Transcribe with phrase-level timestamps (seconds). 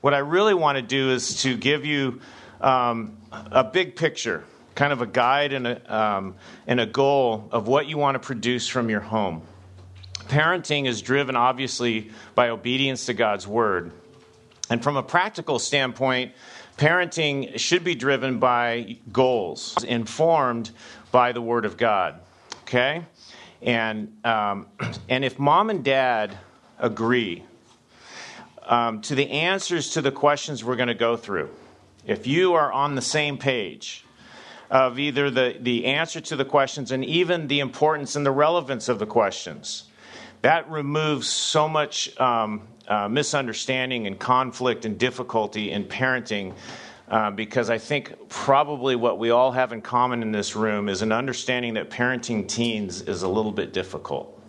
[0.00, 2.20] what I really want to do is to give you
[2.60, 6.34] um, a big picture, kind of a guide and a, um,
[6.66, 9.42] and a goal of what you want to produce from your home.
[10.28, 13.92] Parenting is driven, obviously, by obedience to God's word.
[14.70, 16.32] And from a practical standpoint,
[16.78, 20.70] parenting should be driven by goals, informed
[21.10, 22.20] by the word of God.
[22.62, 23.04] Okay?
[23.60, 24.66] And, um,
[25.08, 26.38] and if mom and dad
[26.78, 27.44] agree
[28.70, 31.50] um, to the answers to the questions we're going to go through.
[32.06, 34.06] If you are on the same page
[34.70, 38.88] of either the, the answer to the questions and even the importance and the relevance
[38.88, 39.88] of the questions,
[40.42, 46.54] that removes so much um, uh, misunderstanding and conflict and difficulty in parenting.
[47.08, 51.02] Uh, because I think probably what we all have in common in this room is
[51.02, 54.40] an understanding that parenting teens is a little bit difficult.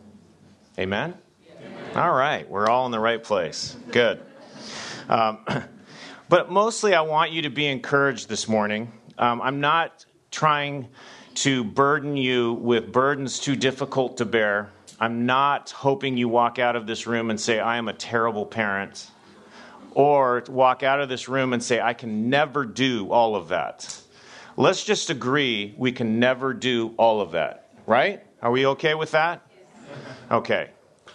[0.78, 1.16] Amen?
[1.94, 3.76] All right, we're all in the right place.
[3.92, 4.22] Good.
[5.10, 5.40] Um,
[6.30, 8.94] but mostly, I want you to be encouraged this morning.
[9.18, 10.88] Um, I'm not trying
[11.34, 14.72] to burden you with burdens too difficult to bear.
[15.02, 18.46] I'm not hoping you walk out of this room and say, I am a terrible
[18.46, 19.12] parent,
[19.92, 24.02] or walk out of this room and say, I can never do all of that.
[24.56, 28.24] Let's just agree we can never do all of that, right?
[28.42, 29.46] Are we okay with that?
[30.32, 30.70] Okay.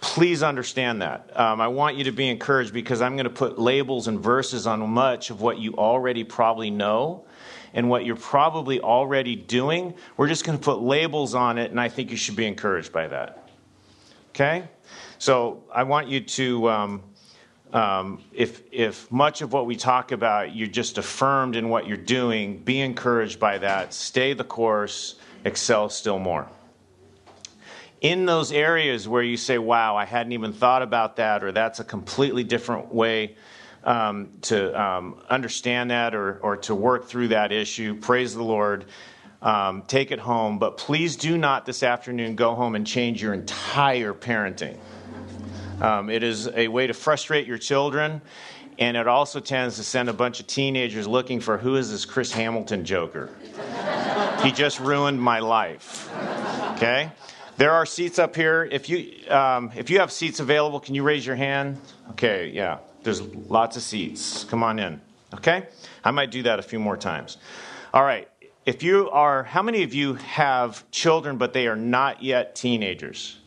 [0.07, 1.37] Please understand that.
[1.37, 4.65] Um, I want you to be encouraged because I'm going to put labels and verses
[4.65, 7.25] on much of what you already probably know
[7.73, 9.93] and what you're probably already doing.
[10.15, 12.93] We're just going to put labels on it, and I think you should be encouraged
[12.93, 13.49] by that.
[14.29, 14.69] Okay?
[15.19, 17.03] So I want you to, um,
[17.73, 21.97] um, if, if much of what we talk about you're just affirmed in what you're
[21.97, 23.93] doing, be encouraged by that.
[23.93, 26.47] Stay the course, excel still more
[28.01, 31.79] in those areas where you say, wow, I hadn't even thought about that, or that's
[31.79, 33.35] a completely different way
[33.83, 38.85] um, to um, understand that or, or to work through that issue, praise the Lord.
[39.41, 43.33] Um, take it home, but please do not this afternoon go home and change your
[43.33, 44.77] entire parenting.
[45.79, 48.21] Um, it is a way to frustrate your children,
[48.79, 52.03] and it also tends to send a bunch of teenagers looking for who is this
[52.03, 53.29] Chris Hamilton joker?
[54.43, 56.11] he just ruined my life.
[56.73, 57.11] Okay?
[57.57, 58.69] There are seats up here.
[58.71, 61.81] If you um, if you have seats available, can you raise your hand?
[62.11, 62.77] Okay, yeah.
[63.01, 64.43] There's lots of seats.
[64.43, 65.01] Come on in.
[65.33, 65.65] Okay,
[66.03, 67.37] I might do that a few more times.
[67.93, 68.29] All right.
[68.67, 73.39] If you are, how many of you have children but they are not yet teenagers?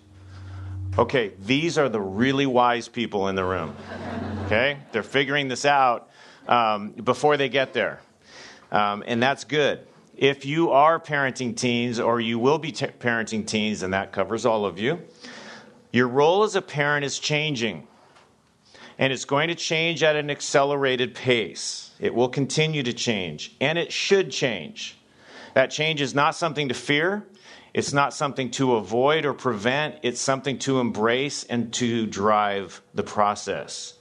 [0.98, 3.77] Okay, these are the really wise people in the room.
[4.47, 6.10] Okay, they're figuring this out
[6.48, 8.00] um, before they get there,
[8.72, 9.87] um, and that's good.
[10.20, 14.44] If you are parenting teens or you will be t- parenting teens, and that covers
[14.44, 15.00] all of you,
[15.92, 17.88] your role as a parent is changing.
[18.98, 21.92] And it's going to change at an accelerated pace.
[21.98, 24.98] It will continue to change, and it should change.
[25.54, 27.26] That change is not something to fear,
[27.72, 33.03] it's not something to avoid or prevent, it's something to embrace and to drive the
[33.03, 33.94] process.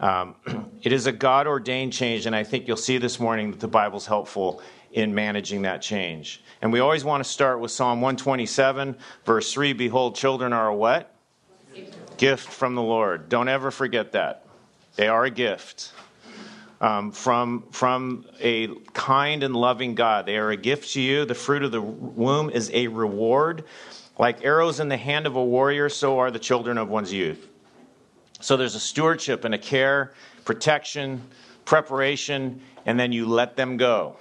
[0.00, 0.36] Um,
[0.82, 3.68] it is a God ordained change, and I think you'll see this morning that the
[3.68, 4.62] Bible's helpful
[4.94, 6.40] in managing that change.
[6.62, 8.96] And we always want to start with Psalm 127,
[9.26, 11.12] verse 3 Behold, children are a what?
[12.16, 13.28] Gift from the Lord.
[13.28, 14.46] Don't ever forget that.
[14.94, 15.92] They are a gift.
[16.80, 20.26] Um, from, from a kind and loving God.
[20.26, 21.24] They are a gift to you.
[21.24, 23.64] The fruit of the womb is a reward.
[24.18, 27.48] Like arrows in the hand of a warrior, so are the children of one's youth.
[28.40, 30.12] So there's a stewardship and a care,
[30.44, 31.22] protection,
[31.64, 34.16] preparation, and then you let them go.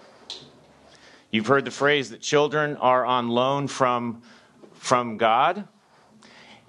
[1.34, 4.22] You've heard the phrase that children are on loan from,
[4.76, 5.68] from God,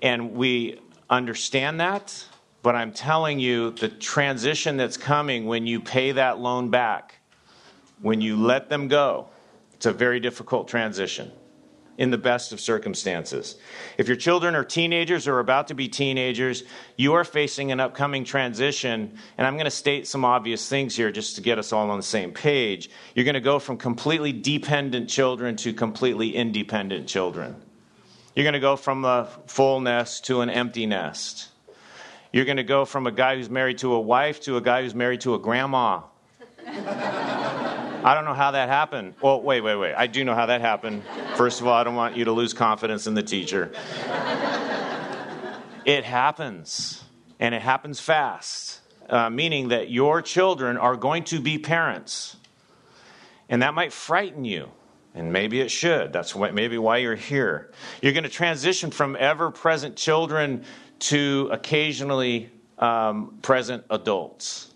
[0.02, 0.80] and we
[1.10, 2.26] understand that,
[2.62, 7.18] but I'm telling you the transition that's coming when you pay that loan back,
[8.00, 9.28] when you let them go,
[9.74, 11.30] it's a very difficult transition
[11.96, 13.56] in the best of circumstances.
[13.98, 16.64] If your children are teenagers or about to be teenagers,
[16.96, 21.12] you are facing an upcoming transition, and I'm going to state some obvious things here
[21.12, 22.90] just to get us all on the same page.
[23.14, 27.56] You're going to go from completely dependent children to completely independent children.
[28.34, 31.48] You're going to go from a full nest to an empty nest.
[32.32, 34.82] You're going to go from a guy who's married to a wife to a guy
[34.82, 36.00] who's married to a grandma.
[36.66, 39.14] I don't know how that happened.
[39.20, 39.94] Well, wait, wait, wait.
[39.94, 41.02] I do know how that happened.
[41.36, 43.72] First of all, I don't want you to lose confidence in the teacher.
[45.84, 47.02] it happens,
[47.40, 52.36] and it happens fast, uh, meaning that your children are going to be parents.
[53.48, 54.70] And that might frighten you.
[55.14, 56.12] And maybe it should.
[56.12, 57.70] That's what, maybe why you're here.
[58.02, 60.64] You're going to transition from ever present children
[61.00, 64.73] to occasionally um, present adults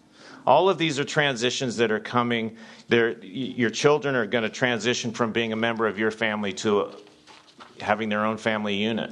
[0.49, 2.57] All of these are transitions that are coming.
[2.89, 6.91] They're, your children are going to transition from being a member of your family to
[7.83, 9.11] having their own family unit.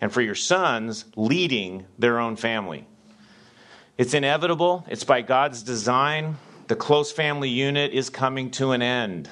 [0.00, 2.84] And for your sons, leading their own family.
[3.96, 6.36] It's inevitable, it's by God's design.
[6.66, 9.30] The close family unit is coming to an end.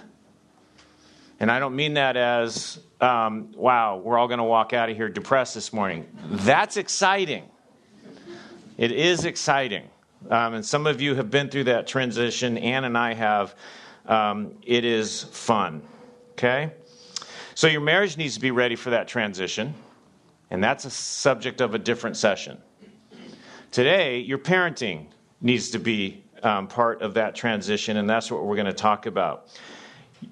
[1.41, 4.95] And I don't mean that as, um, wow, we're all going to walk out of
[4.95, 6.07] here depressed this morning.
[6.31, 7.43] That's exciting.
[8.77, 9.89] It is exciting.
[10.31, 12.59] Um, and some of you have been through that transition.
[12.59, 13.55] Ann and I have.
[14.07, 15.83] Um, it is fun.
[16.33, 16.73] Okay?
[17.55, 19.75] So your marriage needs to be ready for that transition.
[20.51, 22.59] And that's a subject of a different session.
[23.71, 25.07] Today, your parenting
[25.41, 29.07] needs to be um, part of that transition, and that's what we're going to talk
[29.07, 29.49] about.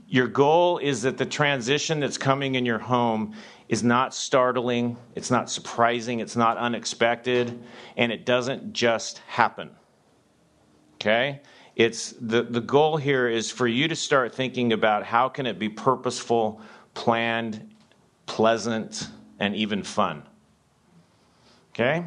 [0.08, 3.34] Your goal is that the transition that's coming in your home
[3.68, 7.58] is not startling, it's not surprising, it's not unexpected,
[7.96, 9.70] and it doesn't just happen.
[10.94, 11.40] Okay?
[11.74, 15.58] It's the, the goal here is for you to start thinking about how can it
[15.58, 16.60] be purposeful,
[16.94, 17.74] planned,
[18.26, 19.08] pleasant,
[19.38, 20.22] and even fun.
[21.74, 22.04] Okay?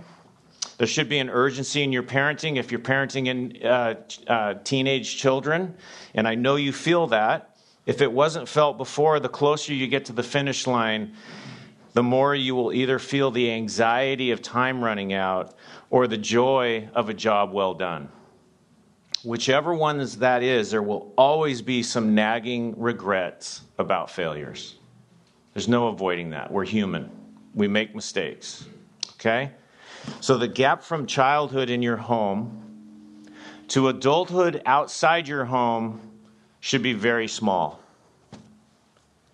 [0.77, 3.95] There should be an urgency in your parenting if you're parenting in uh,
[4.27, 5.75] uh, teenage children,
[6.15, 7.48] and I know you feel that.
[7.89, 11.13] If it wasn't felt before, the closer you get to the finish line,
[11.93, 15.55] the more you will either feel the anxiety of time running out
[15.89, 18.07] or the joy of a job well done.
[19.23, 24.75] Whichever one that is, there will always be some nagging regrets about failures.
[25.55, 26.51] There's no avoiding that.
[26.51, 27.09] We're human,
[27.55, 28.67] we make mistakes.
[29.13, 29.49] Okay?
[30.21, 33.25] So the gap from childhood in your home
[33.69, 36.01] to adulthood outside your home
[36.59, 37.78] should be very small.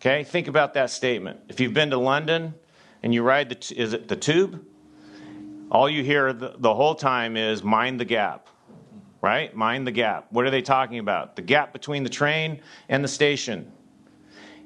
[0.05, 1.39] Okay, think about that statement.
[1.49, 2.53] If you've been to London
[3.01, 4.63] and you ride the, is it the tube?
[5.71, 8.47] All you hear the, the whole time is mind the gap,
[9.19, 9.55] right?
[9.55, 10.27] Mind the gap.
[10.29, 11.35] What are they talking about?
[11.35, 13.71] The gap between the train and the station.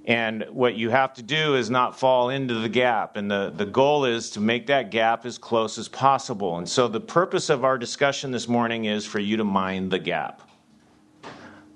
[0.03, 3.15] And what you have to do is not fall into the gap.
[3.15, 6.57] And the, the goal is to make that gap as close as possible.
[6.57, 9.99] And so the purpose of our discussion this morning is for you to mind the
[9.99, 10.48] gap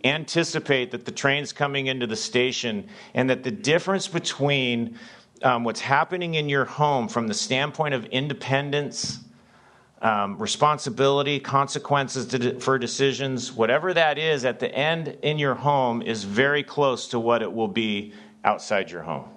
[0.04, 4.98] anticipate that the train's coming into the station and that the difference between
[5.44, 9.20] um, what's happening in your home from the standpoint of independence,
[10.02, 16.02] um, responsibility, consequences to, for decisions, whatever that is at the end in your home
[16.02, 18.14] is very close to what it will be
[18.44, 19.30] outside your home.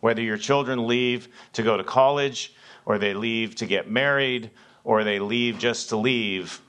[0.00, 2.54] Whether your children leave to go to college,
[2.86, 4.50] or they leave to get married,
[4.84, 6.60] or they leave just to leave,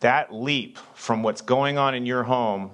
[0.00, 2.70] that leap from what's going on in your home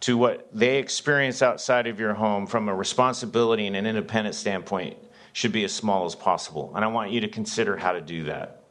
[0.00, 4.98] to what they experience outside of your home from a responsibility and an independent standpoint
[5.32, 6.72] should be as small as possible.
[6.74, 8.64] And I want you to consider how to do that.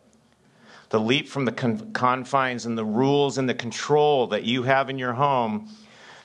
[0.90, 5.00] The leap from the confines and the rules and the control that you have in
[5.00, 5.70] your home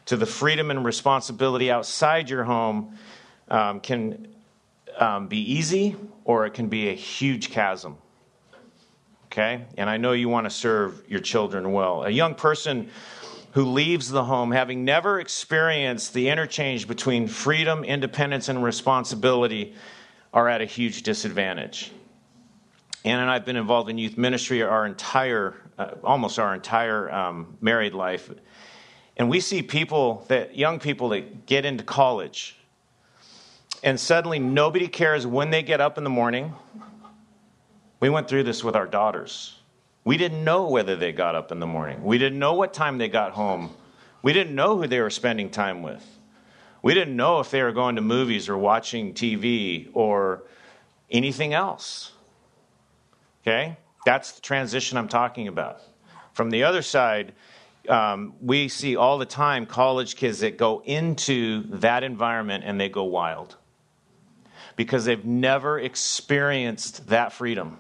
[0.07, 2.99] to the freedom and responsibility outside your home
[3.49, 4.29] um, can
[4.99, 7.97] um, be easy or it can be a huge chasm
[9.29, 9.65] okay?
[9.77, 12.05] And I know you want to serve your children well.
[12.05, 12.91] A young person
[13.53, 19.75] who leaves the home having never experienced the interchange between freedom, independence, and responsibility
[20.33, 21.93] are at a huge disadvantage.
[23.05, 27.11] Ann and I have been involved in youth ministry our entire, uh, almost our entire
[27.11, 28.31] um, married life.
[29.17, 32.57] And we see people that, young people that get into college,
[33.83, 36.55] and suddenly nobody cares when they get up in the morning
[38.01, 39.59] we went through this with our daughters.
[40.05, 42.03] We didn't know whether they got up in the morning.
[42.03, 43.75] We didn't know what time they got home.
[44.23, 46.05] We didn't know who they were spending time with.
[46.83, 50.45] We didn't know if they were going to movies or watching TV or
[51.11, 52.13] anything else.
[53.43, 53.77] Okay?
[54.05, 55.81] That's the transition I'm talking about.
[56.33, 57.33] From the other side,
[57.89, 62.89] um, we see all the time college kids that go into that environment and they
[62.89, 63.57] go wild
[64.77, 67.79] because they've never experienced that freedom.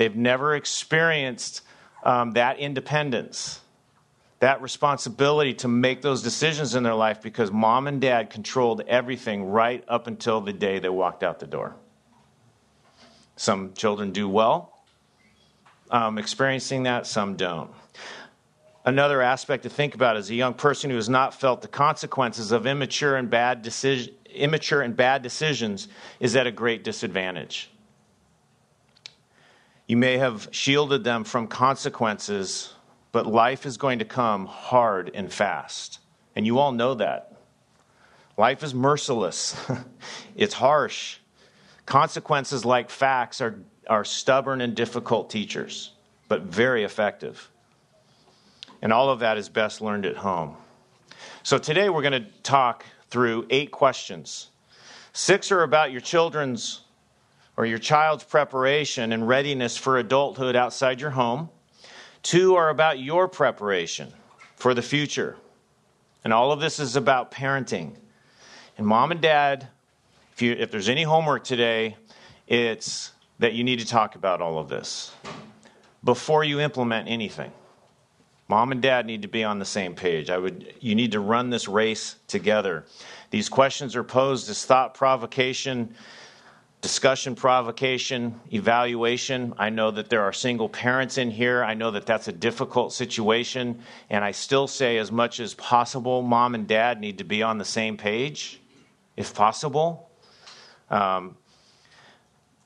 [0.00, 1.60] They've never experienced
[2.02, 3.60] um, that independence,
[4.38, 9.44] that responsibility to make those decisions in their life because mom and dad controlled everything
[9.44, 11.76] right up until the day they walked out the door.
[13.36, 14.82] Some children do well
[15.90, 17.70] um, experiencing that, some don't.
[18.86, 22.52] Another aspect to think about is a young person who has not felt the consequences
[22.52, 23.68] of immature and bad
[24.34, 25.88] immature and bad decisions
[26.20, 27.70] is at a great disadvantage.
[29.90, 32.74] You may have shielded them from consequences,
[33.10, 35.98] but life is going to come hard and fast.
[36.36, 37.32] And you all know that.
[38.36, 39.56] Life is merciless,
[40.36, 41.18] it's harsh.
[41.86, 45.90] Consequences, like facts, are, are stubborn and difficult teachers,
[46.28, 47.50] but very effective.
[48.82, 50.54] And all of that is best learned at home.
[51.42, 54.50] So today we're going to talk through eight questions.
[55.12, 56.82] Six are about your children's
[57.60, 61.50] or your child's preparation and readiness for adulthood outside your home.
[62.22, 64.10] Two are about your preparation
[64.56, 65.36] for the future.
[66.24, 67.96] And all of this is about parenting.
[68.78, 69.68] And mom and dad,
[70.32, 71.98] if, you, if there's any homework today,
[72.46, 75.12] it's that you need to talk about all of this
[76.02, 77.52] before you implement anything.
[78.48, 80.30] Mom and dad need to be on the same page.
[80.30, 82.86] I would you need to run this race together.
[83.28, 85.94] These questions are posed as thought provocation,
[86.80, 89.52] discussion provocation, evaluation.
[89.58, 91.62] I know that there are single parents in here.
[91.62, 96.22] I know that that's a difficult situation, and I still say as much as possible
[96.22, 98.60] mom and dad need to be on the same page
[99.16, 100.10] if possible.
[100.88, 101.36] Um,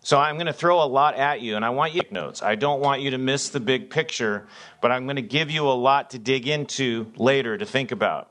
[0.03, 2.13] so I'm going to throw a lot at you, and I want you to take
[2.13, 2.43] notes.
[2.43, 4.47] I don't want you to miss the big picture,
[4.81, 8.31] but I'm going to give you a lot to dig into later to think about.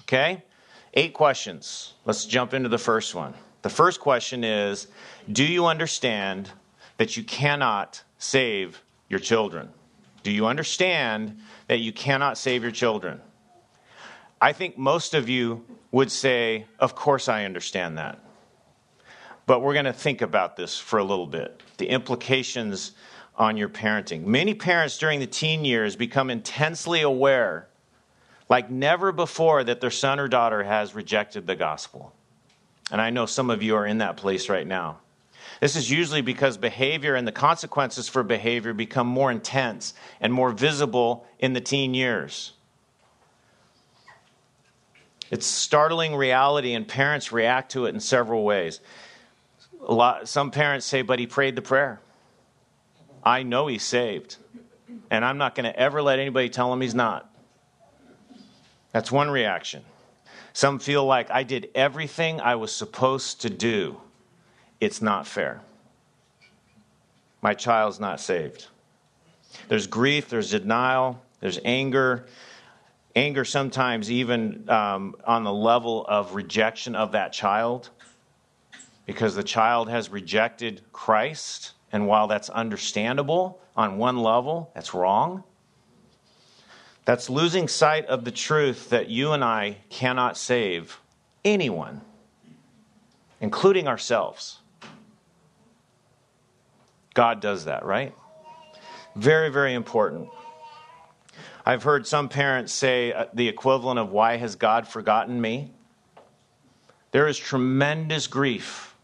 [0.00, 0.44] Okay?
[0.94, 1.94] Eight questions.
[2.04, 3.34] Let's jump into the first one.
[3.66, 4.86] The first question is
[5.32, 6.52] Do you understand
[6.98, 9.70] that you cannot save your children?
[10.22, 13.20] Do you understand that you cannot save your children?
[14.40, 18.20] I think most of you would say, Of course, I understand that.
[19.46, 22.92] But we're going to think about this for a little bit the implications
[23.34, 24.26] on your parenting.
[24.26, 27.66] Many parents during the teen years become intensely aware,
[28.48, 32.12] like never before, that their son or daughter has rejected the gospel.
[32.90, 34.98] And I know some of you are in that place right now.
[35.60, 40.52] This is usually because behavior and the consequences for behavior become more intense and more
[40.52, 42.52] visible in the teen years.
[45.30, 48.80] It's startling reality, and parents react to it in several ways.
[49.80, 52.00] Lot, some parents say, but he prayed the prayer.
[53.24, 54.36] I know he's saved.
[55.10, 57.28] And I'm not going to ever let anybody tell him he's not.
[58.92, 59.84] That's one reaction.
[60.56, 64.00] Some feel like I did everything I was supposed to do.
[64.80, 65.60] It's not fair.
[67.42, 68.68] My child's not saved.
[69.68, 72.24] There's grief, there's denial, there's anger.
[73.14, 77.90] Anger sometimes even um, on the level of rejection of that child
[79.04, 81.72] because the child has rejected Christ.
[81.92, 85.44] And while that's understandable on one level, that's wrong.
[87.06, 91.00] That's losing sight of the truth that you and I cannot save
[91.44, 92.00] anyone,
[93.40, 94.58] including ourselves.
[97.14, 98.12] God does that, right?
[99.14, 100.28] Very, very important.
[101.64, 105.72] I've heard some parents say uh, the equivalent of, Why has God forgotten me?
[107.12, 108.96] There is tremendous grief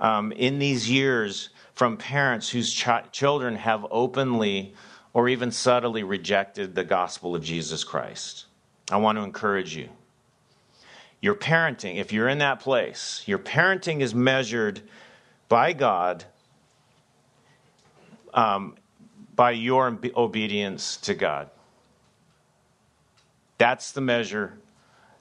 [0.00, 4.74] um, in these years from parents whose ch- children have openly
[5.14, 8.46] or even subtly rejected the gospel of Jesus Christ.
[8.90, 9.88] I want to encourage you.
[11.20, 14.80] Your parenting, if you're in that place, your parenting is measured
[15.48, 16.24] by God
[18.34, 18.76] um,
[19.34, 21.50] by your obedience to God.
[23.58, 24.58] That's the measure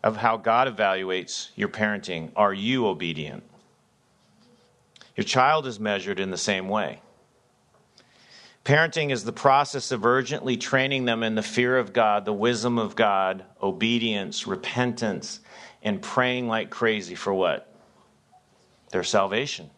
[0.04, 2.32] of how God evaluates your parenting.
[2.36, 3.44] Are you obedient?
[5.16, 7.02] Your child is measured in the same way.
[8.64, 12.78] Parenting is the process of urgently training them in the fear of God, the wisdom
[12.78, 15.40] of God, obedience, repentance,
[15.82, 17.74] and praying like crazy for what?
[18.92, 19.70] Their salvation.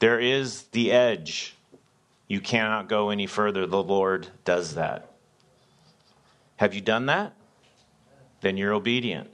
[0.00, 1.54] There is the edge.
[2.26, 3.66] You cannot go any further.
[3.66, 5.12] The Lord does that.
[6.56, 7.34] Have you done that?
[8.40, 9.33] Then you're obedient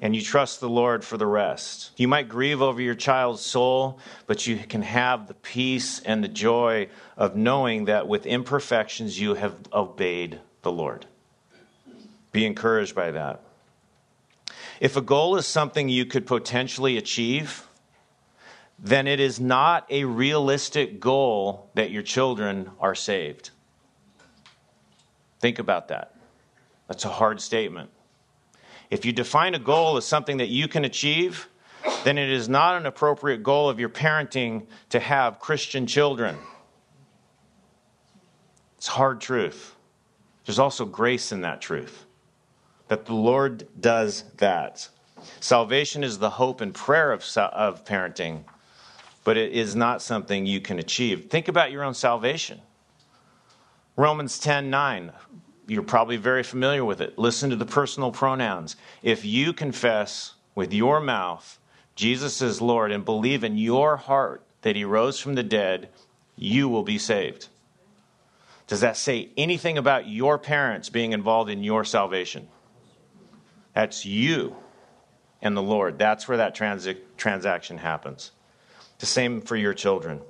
[0.00, 1.90] and you trust the Lord for the rest.
[1.96, 6.28] You might grieve over your child's soul, but you can have the peace and the
[6.28, 11.06] joy of knowing that with imperfections you have obeyed the Lord.
[12.30, 13.42] Be encouraged by that.
[14.80, 17.66] If a goal is something you could potentially achieve,
[18.78, 23.50] then it is not a realistic goal that your children are saved.
[25.40, 26.14] Think about that.
[26.86, 27.90] That's a hard statement.
[28.90, 31.48] If you define a goal as something that you can achieve,
[32.04, 36.36] then it is not an appropriate goal of your parenting to have Christian children.
[38.76, 39.74] It's hard truth.
[40.46, 42.06] There's also grace in that truth,
[42.88, 44.88] that the Lord does that.
[45.40, 48.44] Salvation is the hope and prayer of, of parenting,
[49.24, 51.26] but it is not something you can achieve.
[51.28, 52.60] Think about your own salvation.
[53.96, 55.12] Romans 10 9
[55.68, 57.18] you're probably very familiar with it.
[57.18, 58.74] Listen to the personal pronouns.
[59.02, 61.58] If you confess with your mouth
[61.98, 65.88] Jesus is Lord and believe in your heart that he rose from the dead,
[66.36, 67.48] you will be saved.
[68.68, 72.46] Does that say anything about your parents being involved in your salvation?
[73.74, 74.54] That's you
[75.42, 75.98] and the Lord.
[75.98, 78.30] That's where that transaction happens.
[79.00, 80.20] The same for your children.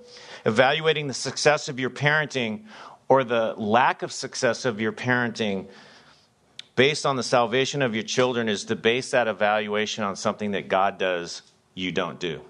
[0.46, 2.64] Evaluating the success of your parenting
[3.08, 5.66] or the lack of success of your parenting
[6.76, 10.68] based on the salvation of your children is to base that evaluation on something that
[10.68, 11.42] God does,
[11.74, 12.40] you don't do.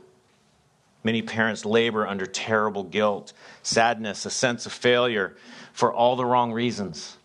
[1.02, 5.36] Many parents labor under terrible guilt, sadness, a sense of failure
[5.72, 7.16] for all the wrong reasons.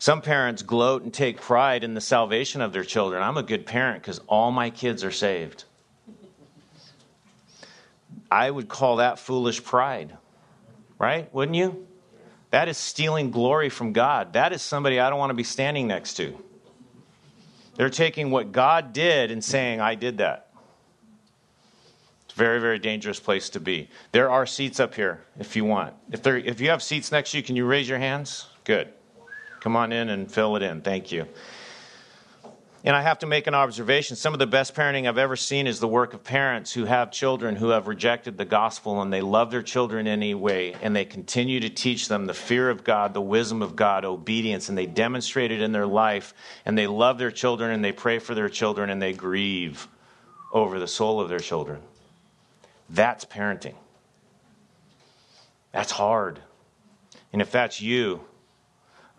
[0.00, 3.22] Some parents gloat and take pride in the salvation of their children.
[3.22, 5.64] I'm a good parent because all my kids are saved.
[8.30, 10.16] I would call that foolish pride,
[10.98, 11.32] right?
[11.34, 11.86] Wouldn't you?
[12.50, 14.32] That is stealing glory from God.
[14.32, 16.36] That is somebody I don't want to be standing next to.
[17.76, 20.50] They're taking what God did and saying, I did that.
[22.24, 23.88] It's a very, very dangerous place to be.
[24.12, 25.94] There are seats up here if you want.
[26.10, 28.46] If, there, if you have seats next to you, can you raise your hands?
[28.64, 28.88] Good.
[29.60, 30.80] Come on in and fill it in.
[30.80, 31.26] Thank you.
[32.88, 34.16] And I have to make an observation.
[34.16, 37.10] Some of the best parenting I've ever seen is the work of parents who have
[37.10, 41.60] children who have rejected the gospel and they love their children anyway and they continue
[41.60, 45.52] to teach them the fear of God, the wisdom of God, obedience, and they demonstrate
[45.52, 46.32] it in their life
[46.64, 49.86] and they love their children and they pray for their children and they grieve
[50.50, 51.82] over the soul of their children.
[52.88, 53.74] That's parenting.
[55.72, 56.40] That's hard.
[57.34, 58.24] And if that's you,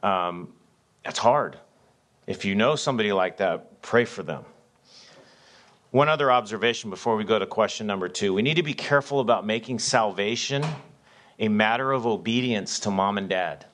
[0.02, 0.54] um,
[1.06, 1.60] that's hard.
[2.30, 4.46] If you know somebody like that, pray for them.
[5.90, 9.20] One other observation before we go to question number two we need to be careful
[9.20, 10.64] about making salvation
[11.40, 13.66] a matter of obedience to mom and dad.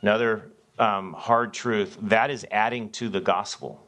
[0.00, 3.86] Another um, hard truth that is adding to the gospel.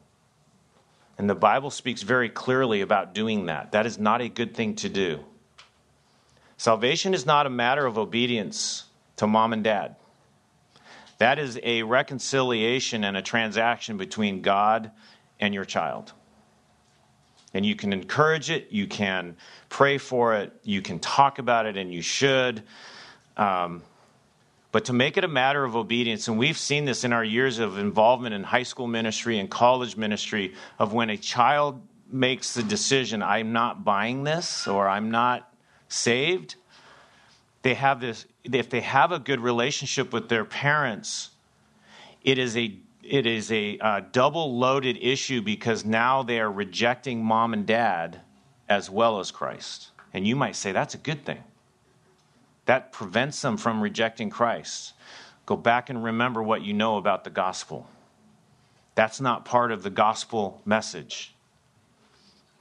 [1.16, 3.72] And the Bible speaks very clearly about doing that.
[3.72, 5.24] That is not a good thing to do.
[6.58, 8.84] Salvation is not a matter of obedience
[9.16, 9.96] to mom and dad.
[11.20, 14.90] That is a reconciliation and a transaction between God
[15.38, 16.14] and your child.
[17.52, 19.36] And you can encourage it, you can
[19.68, 22.62] pray for it, you can talk about it, and you should.
[23.36, 23.82] Um,
[24.72, 27.58] but to make it a matter of obedience, and we've seen this in our years
[27.58, 32.62] of involvement in high school ministry and college ministry, of when a child makes the
[32.62, 35.52] decision, I'm not buying this or I'm not
[35.90, 36.56] saved,
[37.62, 41.30] they have this if they have a good relationship with their parents
[42.22, 47.24] it is a it is a uh, double loaded issue because now they are rejecting
[47.24, 48.20] mom and dad
[48.68, 49.90] as well as Christ.
[50.12, 51.42] And you might say that's a good thing.
[52.66, 54.92] That prevents them from rejecting Christ.
[55.44, 57.88] Go back and remember what you know about the gospel.
[58.94, 61.34] That's not part of the gospel message.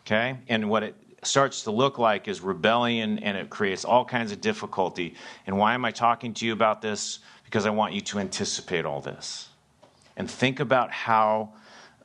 [0.02, 0.38] Okay?
[0.48, 4.42] And what it starts to look like is rebellion and it creates all kinds of
[4.42, 5.16] difficulty.
[5.48, 7.20] And why am I talking to you about this?
[7.44, 9.50] Because I want you to anticipate all this
[10.16, 11.54] and think about how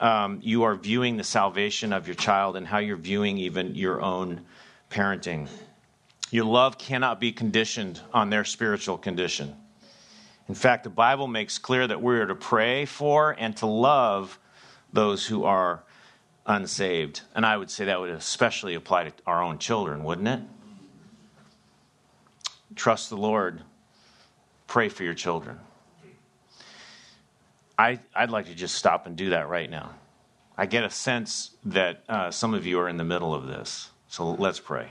[0.00, 4.00] um, you are viewing the salvation of your child and how you're viewing even your
[4.00, 4.44] own
[4.90, 5.48] parenting.
[6.30, 9.54] Your love cannot be conditioned on their spiritual condition.
[10.48, 14.38] In fact, the Bible makes clear that we are to pray for and to love
[14.92, 15.82] those who are
[16.46, 17.22] unsaved.
[17.34, 20.40] And I would say that would especially apply to our own children, wouldn't it?
[22.76, 23.62] Trust the Lord.
[24.66, 25.58] Pray for your children.
[27.78, 29.90] I, I'd like to just stop and do that right now.
[30.56, 33.90] I get a sense that uh, some of you are in the middle of this.
[34.08, 34.88] So let's pray.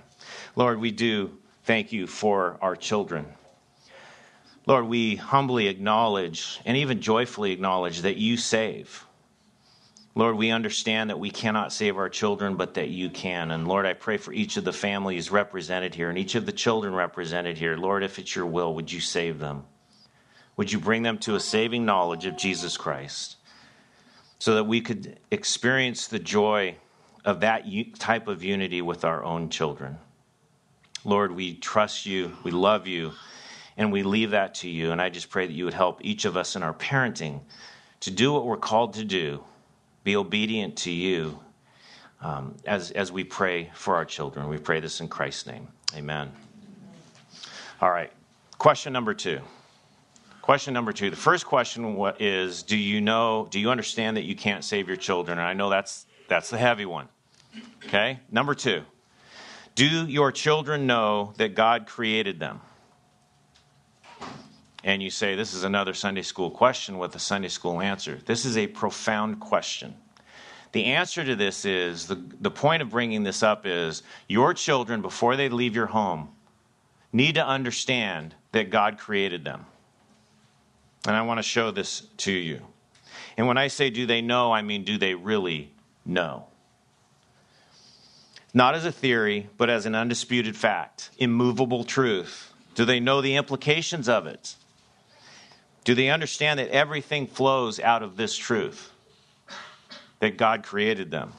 [0.55, 3.25] Lord, we do thank you for our children.
[4.65, 9.05] Lord, we humbly acknowledge and even joyfully acknowledge that you save.
[10.15, 13.49] Lord, we understand that we cannot save our children, but that you can.
[13.49, 16.51] And Lord, I pray for each of the families represented here and each of the
[16.51, 17.75] children represented here.
[17.75, 19.63] Lord, if it's your will, would you save them?
[20.55, 23.37] Would you bring them to a saving knowledge of Jesus Christ
[24.37, 26.75] so that we could experience the joy
[27.25, 27.65] of that
[27.97, 29.97] type of unity with our own children?
[31.03, 33.13] Lord, we trust you, we love you,
[33.77, 34.91] and we leave that to you.
[34.91, 37.41] And I just pray that you would help each of us in our parenting
[38.01, 39.43] to do what we're called to do
[40.03, 41.39] be obedient to you
[42.21, 44.47] um, as, as we pray for our children.
[44.47, 45.67] We pray this in Christ's name.
[45.95, 46.31] Amen.
[47.81, 48.11] All right.
[48.57, 49.39] Question number two.
[50.41, 51.09] Question number two.
[51.09, 54.97] The first question is Do you know, do you understand that you can't save your
[54.97, 55.37] children?
[55.37, 57.07] And I know that's, that's the heavy one.
[57.85, 58.19] Okay.
[58.31, 58.83] Number two.
[59.75, 62.61] Do your children know that God created them?
[64.83, 68.19] And you say, This is another Sunday school question with a Sunday school answer.
[68.25, 69.95] This is a profound question.
[70.73, 75.01] The answer to this is the, the point of bringing this up is your children,
[75.01, 76.29] before they leave your home,
[77.11, 79.67] need to understand that God created them.
[81.05, 82.61] And I want to show this to you.
[83.37, 85.71] And when I say do they know, I mean do they really
[86.05, 86.47] know?
[88.53, 92.53] Not as a theory, but as an undisputed fact, immovable truth.
[92.75, 94.55] Do they know the implications of it?
[95.83, 98.91] Do they understand that everything flows out of this truth?
[100.19, 101.33] That God created them.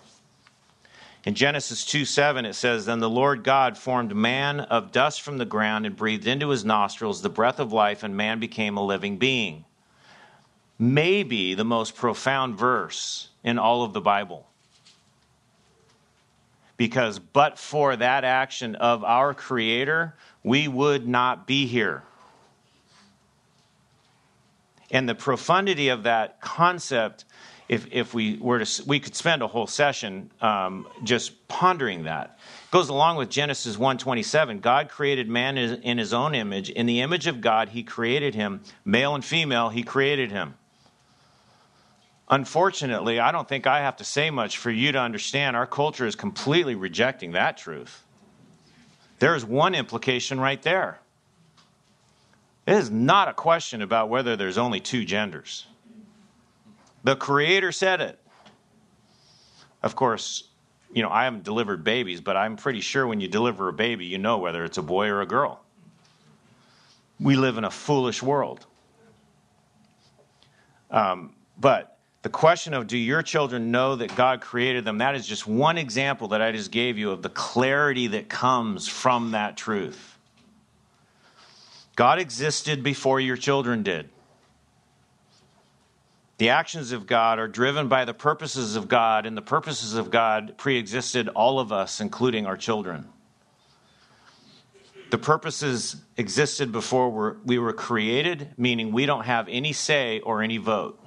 [1.24, 5.38] In Genesis 2 7, it says, Then the Lord God formed man of dust from
[5.38, 8.84] the ground and breathed into his nostrils the breath of life, and man became a
[8.84, 9.64] living being.
[10.78, 14.46] Maybe the most profound verse in all of the Bible.
[16.76, 22.02] Because, but for that action of our Creator, we would not be here.
[24.94, 27.26] And the profundity of that concept
[27.68, 32.38] if, if we were to, we could spend a whole session um, just pondering that.
[32.66, 34.60] It goes along with Genesis 1:27.
[34.60, 36.68] God created man in his own image.
[36.68, 38.62] In the image of God, he created him.
[38.84, 40.54] Male and female, he created him.
[42.28, 46.06] Unfortunately, I don't think I have to say much for you to understand our culture
[46.06, 48.04] is completely rejecting that truth.
[49.20, 51.00] There's one implication right there.
[52.66, 55.66] It is not a question about whether there's only two genders.
[57.02, 58.18] The Creator said it.
[59.82, 60.48] Of course,
[60.94, 64.06] you know, I haven't delivered babies, but I'm pretty sure when you deliver a baby,
[64.06, 65.60] you know whether it's a boy or a girl.
[67.20, 68.64] We live in a foolish world.
[70.90, 75.26] Um, but the question of do your children know that God created them, that is
[75.26, 79.58] just one example that I just gave you of the clarity that comes from that
[79.58, 80.13] truth.
[81.96, 84.10] God existed before your children did.
[86.38, 90.10] The actions of God are driven by the purposes of God, and the purposes of
[90.10, 93.08] God pre existed all of us, including our children.
[95.10, 100.56] The purposes existed before we were created, meaning we don't have any say or any
[100.56, 101.00] vote.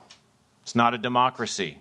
[0.61, 1.79] It's not a democracy.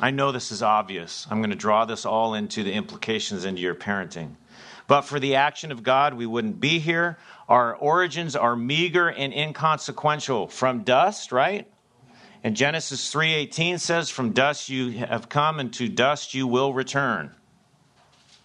[0.00, 1.26] I know this is obvious.
[1.30, 4.36] I'm going to draw this all into the implications into your parenting.
[4.90, 7.16] But for the action of God, we wouldn't be here.
[7.48, 10.48] Our origins are meager and inconsequential.
[10.48, 11.70] From dust, right?
[12.42, 17.32] And Genesis 3:18 says, "From dust you have come, and to dust you will return."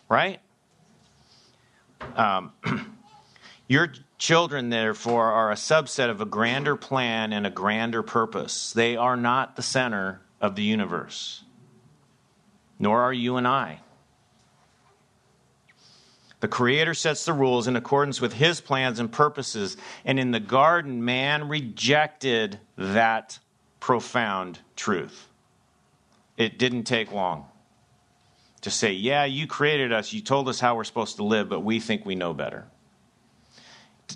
[0.07, 0.39] Right?
[2.15, 2.51] Um,
[3.67, 8.71] your children, therefore, are a subset of a grander plan and a grander purpose.
[8.71, 11.43] They are not the center of the universe,
[12.77, 13.79] nor are you and I.
[16.45, 19.77] The Creator sets the rules in accordance with His plans and purposes.
[20.05, 23.39] And in the garden, man rejected that
[23.79, 25.27] profound truth.
[26.37, 27.47] It didn't take long
[28.61, 31.61] to say, Yeah, you created us, you told us how we're supposed to live, but
[31.61, 32.67] we think we know better.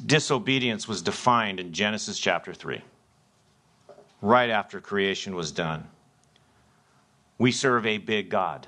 [0.06, 2.84] Disobedience was defined in Genesis chapter 3,
[4.22, 5.88] right after creation was done.
[7.40, 8.68] We serve a big God.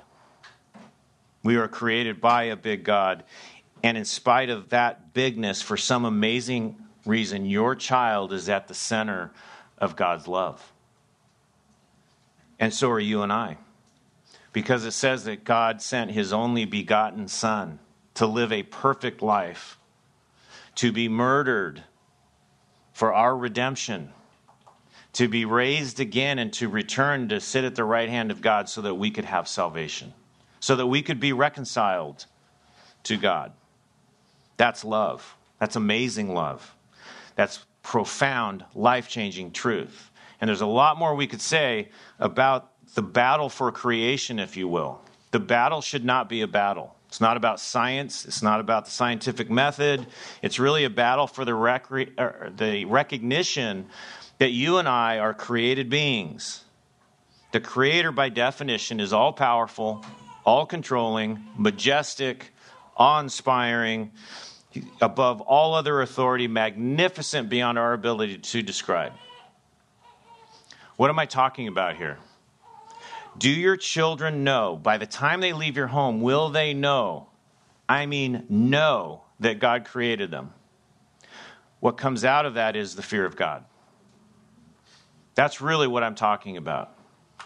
[1.42, 3.24] We are created by a big God.
[3.82, 8.74] And in spite of that bigness, for some amazing reason, your child is at the
[8.74, 9.32] center
[9.78, 10.72] of God's love.
[12.60, 13.56] And so are you and I.
[14.52, 17.80] Because it says that God sent his only begotten Son
[18.14, 19.78] to live a perfect life,
[20.76, 21.82] to be murdered
[22.92, 24.12] for our redemption,
[25.14, 28.68] to be raised again, and to return to sit at the right hand of God
[28.68, 30.12] so that we could have salvation,
[30.62, 32.24] so that we could be reconciled
[33.02, 33.52] to God.
[34.56, 35.36] That's love.
[35.58, 36.76] That's amazing love.
[37.34, 40.12] That's profound, life changing truth.
[40.40, 41.88] And there's a lot more we could say
[42.20, 45.00] about the battle for creation, if you will.
[45.32, 46.94] The battle should not be a battle.
[47.08, 48.24] It's not about science.
[48.24, 50.06] It's not about the scientific method.
[50.42, 53.86] It's really a battle for the, rec- er, the recognition
[54.38, 56.62] that you and I are created beings.
[57.50, 60.04] The Creator, by definition, is all powerful,
[60.44, 62.52] all controlling, majestic,
[62.96, 64.12] awe inspiring,
[65.00, 69.12] above all other authority, magnificent beyond our ability to describe.
[70.96, 72.18] What am I talking about here?
[73.38, 77.28] Do your children know, by the time they leave your home, will they know?
[77.88, 80.52] I mean, know that God created them.
[81.80, 83.64] What comes out of that is the fear of God.
[85.34, 86.91] That's really what I'm talking about.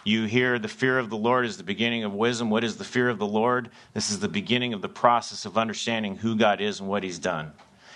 [0.07, 2.49] You hear the fear of the Lord is the beginning of wisdom.
[2.49, 3.69] What is the fear of the Lord?
[3.93, 7.19] This is the beginning of the process of understanding who God is and what He's
[7.19, 7.51] done.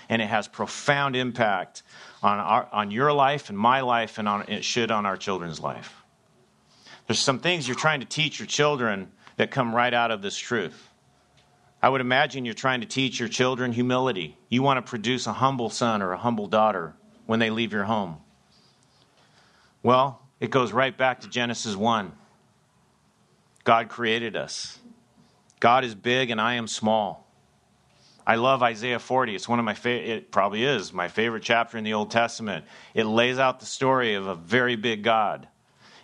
[0.09, 1.83] And it has profound impact
[2.21, 5.61] on, our, on your life and my life, and on, it should on our children's
[5.61, 6.03] life.
[7.07, 10.37] There's some things you're trying to teach your children that come right out of this
[10.37, 10.89] truth.
[11.81, 14.37] I would imagine you're trying to teach your children humility.
[14.49, 16.93] You want to produce a humble son or a humble daughter
[17.25, 18.17] when they leave your home.
[19.81, 22.11] Well, it goes right back to Genesis 1.
[23.63, 24.79] God created us.
[25.59, 27.27] God is big and I am small.
[28.25, 29.35] I love Isaiah 40.
[29.35, 32.65] It's one of my favorite, it probably is my favorite chapter in the Old Testament.
[32.95, 35.47] It lays out the story of a very big God.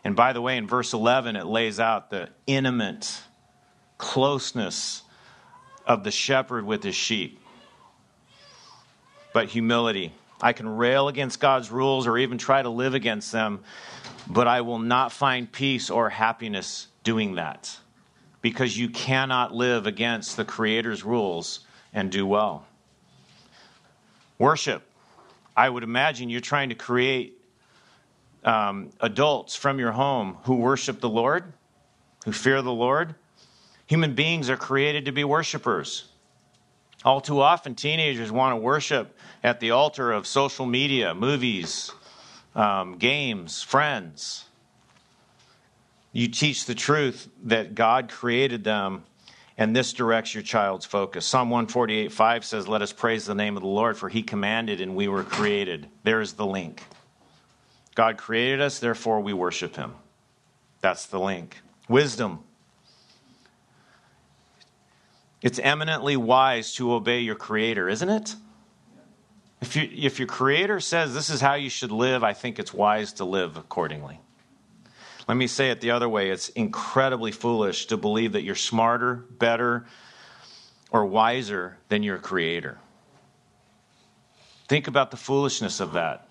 [0.04, 3.22] And by the way, in verse 11, it lays out the intimate
[3.98, 5.02] closeness
[5.88, 7.40] of the shepherd with his sheep.
[9.34, 10.14] But humility.
[10.40, 13.64] I can rail against God's rules or even try to live against them,
[14.30, 17.78] but I will not find peace or happiness doing that
[18.42, 21.62] because you cannot live against the Creator's rules
[21.94, 22.66] and do well.
[24.38, 24.84] Worship.
[25.56, 27.42] I would imagine you're trying to create
[28.44, 31.52] um, adults from your home who worship the Lord,
[32.26, 33.16] who fear the Lord.
[33.88, 36.06] Human beings are created to be worshipers.
[37.04, 41.92] All too often, teenagers want to worship at the altar of social media, movies,
[42.58, 44.46] um, games, friends.
[46.12, 49.04] You teach the truth that God created them,
[49.58, 51.26] and this directs your child's focus.
[51.26, 54.82] Psalm 148 5 says, Let us praise the name of the Lord, for he commanded
[54.82, 55.88] and we were created.
[56.04, 56.84] There's the link.
[57.94, 59.94] God created us, therefore we worship him.
[60.82, 61.62] That's the link.
[61.88, 62.40] Wisdom.
[65.42, 68.36] It's eminently wise to obey your Creator, isn't it?
[69.62, 72.74] If, you, if your Creator says this is how you should live, I think it's
[72.74, 74.20] wise to live accordingly.
[75.28, 79.16] Let me say it the other way it's incredibly foolish to believe that you're smarter,
[79.16, 79.86] better,
[80.92, 82.78] or wiser than your Creator.
[84.68, 86.30] Think about the foolishness of that.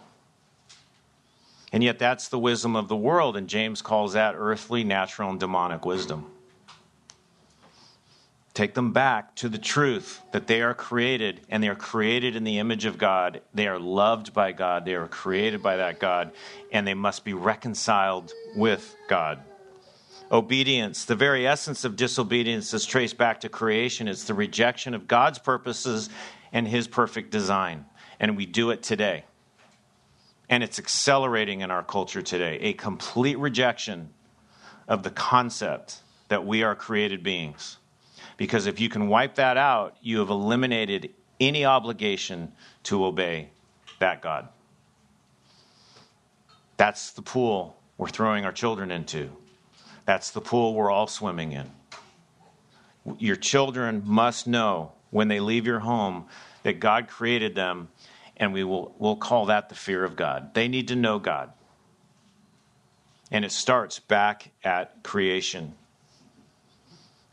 [1.73, 5.41] And yet, that's the wisdom of the world, and James calls that earthly, natural, and
[5.41, 6.31] demonic wisdom.
[8.57, 12.45] Take them back to the truth that they are created and they are created in
[12.45, 13.43] the image of God.
[13.53, 14.87] They are loved by God.
[14.87, 16.33] They are created by that God
[16.73, 19.41] and they must be reconciled with God.
[20.33, 24.09] Obedience, the very essence of disobedience is traced back to creation.
[24.09, 26.09] It's the rejection of God's purposes
[26.51, 27.85] and his perfect design.
[28.19, 29.27] And we do it today.
[30.49, 32.57] And it's accelerating in our culture today.
[32.63, 34.15] A complete rejection
[34.89, 37.77] of the concept that we are created beings.
[38.37, 41.11] Because if you can wipe that out, you have eliminated
[41.41, 42.53] any obligation
[42.85, 43.51] to obey
[43.99, 44.49] that God.
[46.77, 49.31] That's the pool we're throwing our children into.
[50.05, 51.71] That's the pool we're all swimming in.
[53.19, 56.27] Your children must know when they leave your home
[56.63, 57.89] that God created them,
[58.37, 60.53] and we will we'll call that the fear of God.
[60.55, 61.53] They need to know God.
[63.31, 65.75] And it starts back at creation.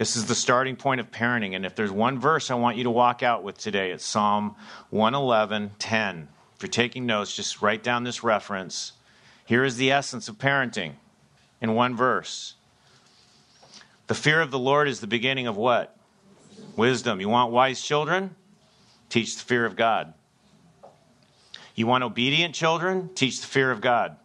[0.04, 1.56] This is the starting point of parenting.
[1.56, 4.54] And if there's one verse I want you to walk out with today, it's Psalm
[4.90, 6.28] 111 10.
[6.58, 8.92] If you're taking notes, just write down this reference.
[9.46, 10.96] Here is the essence of parenting
[11.62, 12.56] in one verse.
[14.08, 15.96] The fear of the Lord is the beginning of what?
[16.76, 17.22] Wisdom.
[17.22, 18.36] You want wise children?
[19.08, 20.14] Teach the fear of God.
[21.76, 23.10] You want obedient children?
[23.16, 24.18] Teach the fear of God.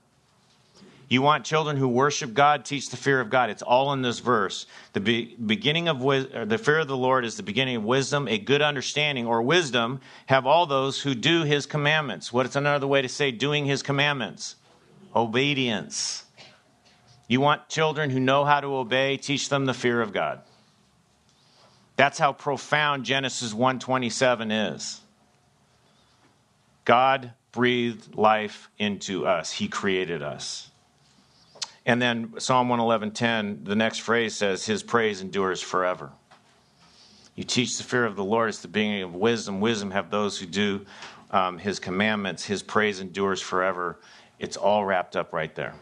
[1.09, 3.49] You want children who worship God, teach the fear of God.
[3.49, 4.67] It's all in this verse.
[4.93, 8.29] The be- beginning of the fear of the Lord is the beginning of wisdom.
[8.29, 12.31] A good understanding or wisdom have all those who do His commandments.
[12.31, 14.57] What is another way to say doing His commandments?
[15.17, 16.25] Obedience.
[17.27, 20.43] You want children who know how to obey, teach them the fear of God.
[21.97, 25.01] That's how profound Genesis 127 is.
[26.85, 29.53] God breathed life into us.
[29.53, 30.71] He created us.
[31.89, 36.13] And then Psalm 111:10, the next phrase says, His praise endures forever.
[37.35, 38.51] You teach the fear of the Lord.
[38.51, 39.59] It's the beginning of wisdom.
[39.59, 40.85] Wisdom have those who do
[41.31, 42.45] um, His commandments.
[42.45, 44.01] His praise endures forever.
[44.39, 45.73] It's all wrapped up right there.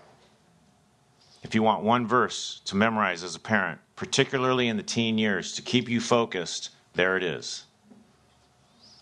[1.42, 5.54] If you want one verse to memorize as a parent, particularly in the teen years,
[5.54, 7.64] to keep you focused, there it is.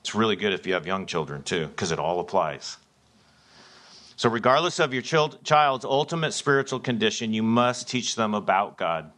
[0.01, 2.79] It's really good if you have young children too, because it all applies.
[4.17, 9.11] So, regardless of your child's ultimate spiritual condition, you must teach them about God.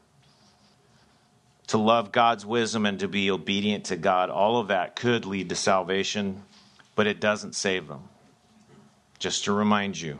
[1.68, 5.48] To love God's wisdom and to be obedient to God, all of that could lead
[5.50, 6.42] to salvation,
[6.94, 8.04] but it doesn't save them.
[9.18, 10.18] Just to remind you.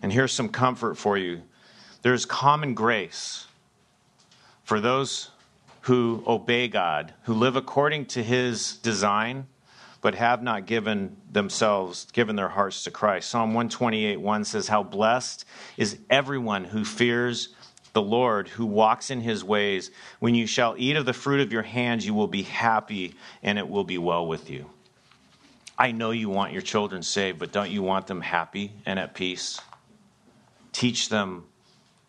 [0.00, 1.42] And here's some comfort for you
[2.02, 3.46] there's common grace
[4.64, 5.30] for those
[5.82, 9.46] who obey God, who live according to his design
[10.02, 13.30] but have not given themselves, given their hearts to Christ.
[13.30, 15.46] Psalm 128 1 says, How blessed
[15.78, 17.48] is everyone who fears
[17.92, 19.90] the Lord, who walks in his ways.
[20.18, 23.58] When you shall eat of the fruit of your hands, you will be happy, and
[23.58, 24.70] it will be well with you.
[25.78, 29.14] I know you want your children saved, but don't you want them happy and at
[29.14, 29.60] peace?
[30.72, 31.44] Teach them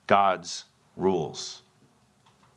[0.08, 1.62] God's rules,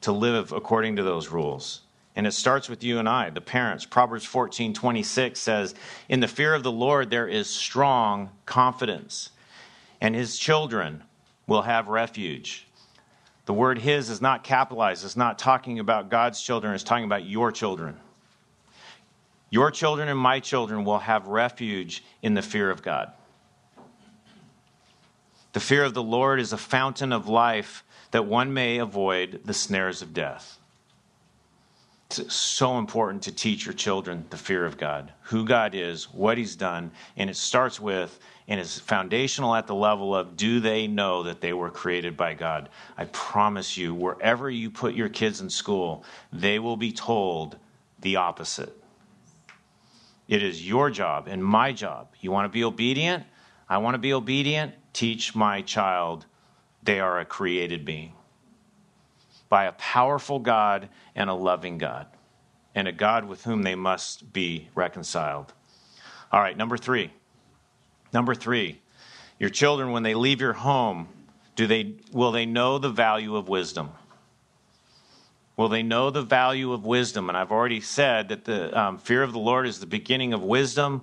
[0.03, 1.83] to live according to those rules.
[2.17, 3.85] And it starts with you and I, the parents.
[3.85, 5.75] Proverbs 14 26 says,
[6.09, 9.31] In the fear of the Lord there is strong confidence,
[10.01, 11.05] and his children
[11.47, 12.67] will have refuge.
[13.45, 15.05] The word his is not capitalized.
[15.05, 18.01] It's not talking about God's children, it's talking about your children.
[19.51, 23.13] Your children and my children will have refuge in the fear of God.
[25.53, 29.55] The fear of the Lord is a fountain of life that one may avoid the
[29.55, 30.56] snares of death.
[32.09, 36.39] It's so important to teach your children the fear of God, who God is, what
[36.39, 40.87] He's done, and it starts with and is foundational at the level of do they
[40.87, 42.69] know that they were created by God?
[42.97, 47.59] I promise you, wherever you put your kids in school, they will be told
[48.01, 48.73] the opposite.
[50.29, 52.09] It is your job and my job.
[52.21, 53.25] You want to be obedient?
[53.69, 54.75] I want to be obedient.
[54.93, 56.27] Teach my child
[56.85, 58.16] they are a created being
[59.57, 62.07] by a powerful God and a loving God,
[62.75, 65.51] and a God with whom they must be reconciled.
[66.31, 67.11] All right, number three.
[68.13, 68.83] Number three,
[69.39, 71.09] your children, when they leave your home,
[71.55, 73.93] do they, will they know the value of wisdom?
[75.57, 77.31] Will they know the value of wisdom?
[77.31, 80.43] And I've already said that the um, fear of the Lord is the beginning of
[80.43, 81.01] wisdom.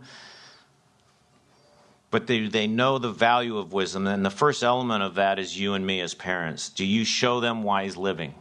[2.12, 4.06] But do they know the value of wisdom?
[4.06, 6.70] And the first element of that is you and me as parents.
[6.70, 8.36] Do you show them wise living?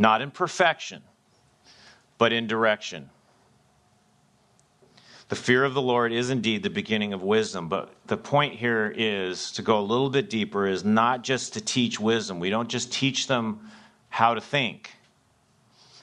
[0.00, 1.02] Not in perfection,
[2.16, 3.10] but in direction.
[5.28, 8.90] The fear of the Lord is indeed the beginning of wisdom, but the point here
[8.96, 12.40] is to go a little bit deeper is not just to teach wisdom.
[12.40, 13.70] We don't just teach them
[14.08, 14.90] how to think.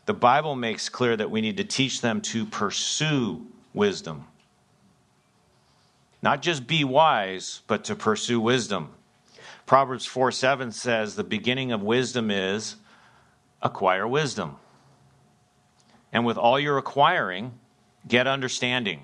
[0.06, 4.26] The Bible makes clear that we need to teach them to pursue wisdom.
[6.22, 8.90] Not just be wise, but to pursue wisdom.
[9.66, 12.76] Proverbs 4 7 says, The beginning of wisdom is
[13.62, 14.58] acquire wisdom.
[16.12, 17.54] And with all your acquiring,
[18.08, 19.04] get understanding.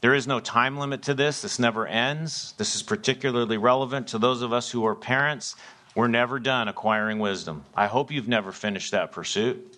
[0.00, 1.42] There is no time limit to this.
[1.42, 2.54] This never ends.
[2.56, 5.56] This is particularly relevant to those of us who are parents.
[5.94, 7.64] We're never done acquiring wisdom.
[7.74, 9.76] I hope you've never finished that pursuit.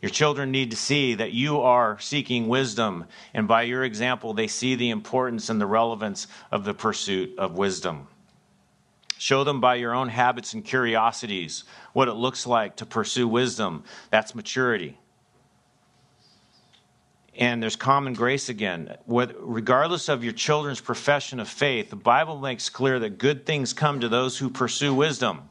[0.00, 4.48] Your children need to see that you are seeking wisdom, and by your example, they
[4.48, 8.08] see the importance and the relevance of the pursuit of wisdom.
[9.22, 13.84] Show them by your own habits and curiosities what it looks like to pursue wisdom.
[14.10, 14.98] That's maturity
[17.38, 18.96] and there's common grace again.
[19.06, 24.00] regardless of your children's profession of faith, the Bible makes clear that good things come
[24.00, 25.48] to those who pursue wisdom.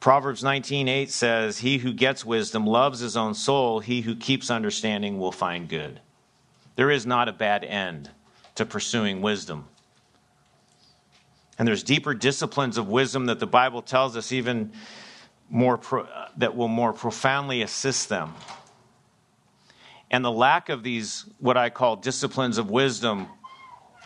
[0.00, 5.18] Proverbs 19:8 says, "He who gets wisdom loves his own soul; he who keeps understanding
[5.18, 6.00] will find good."
[6.76, 8.10] There is not a bad end
[8.54, 9.68] to pursuing wisdom.
[11.60, 14.72] And there's deeper disciplines of wisdom that the Bible tells us even
[15.50, 18.32] more pro- that will more profoundly assist them.
[20.10, 23.26] And the lack of these, what I call disciplines of wisdom,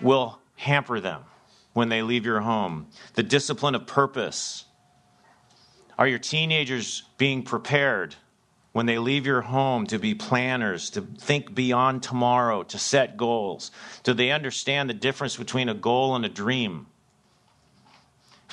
[0.03, 1.23] will hamper them
[1.75, 2.89] when they leave your home.
[3.13, 4.65] The discipline of purpose.
[5.97, 8.17] Are your teenagers being prepared
[8.73, 13.71] when they leave your home to be planners, to think beyond tomorrow, to set goals?
[14.03, 16.89] Do they understand the difference between a goal and a dream?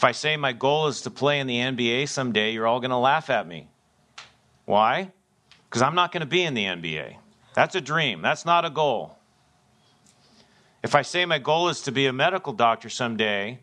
[0.01, 2.89] If I say my goal is to play in the NBA someday, you're all going
[2.89, 3.67] to laugh at me.
[4.65, 5.11] Why?
[5.69, 7.17] Because I'm not going to be in the NBA.
[7.53, 9.15] That's a dream, that's not a goal.
[10.81, 13.59] If I say my goal is to be a medical doctor someday,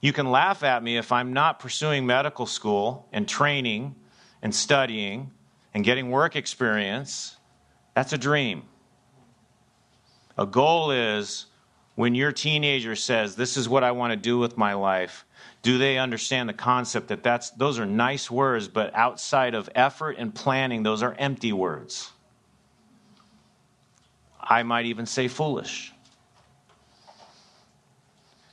[0.00, 3.96] you can laugh at me if I'm not pursuing medical school and training
[4.42, 5.32] and studying
[5.74, 7.38] and getting work experience.
[7.92, 8.62] That's a dream.
[10.38, 11.46] A goal is
[11.96, 15.25] when your teenager says, This is what I want to do with my life,
[15.66, 20.14] do they understand the concept that that's, those are nice words, but outside of effort
[20.16, 22.12] and planning, those are empty words?
[24.40, 25.92] I might even say foolish.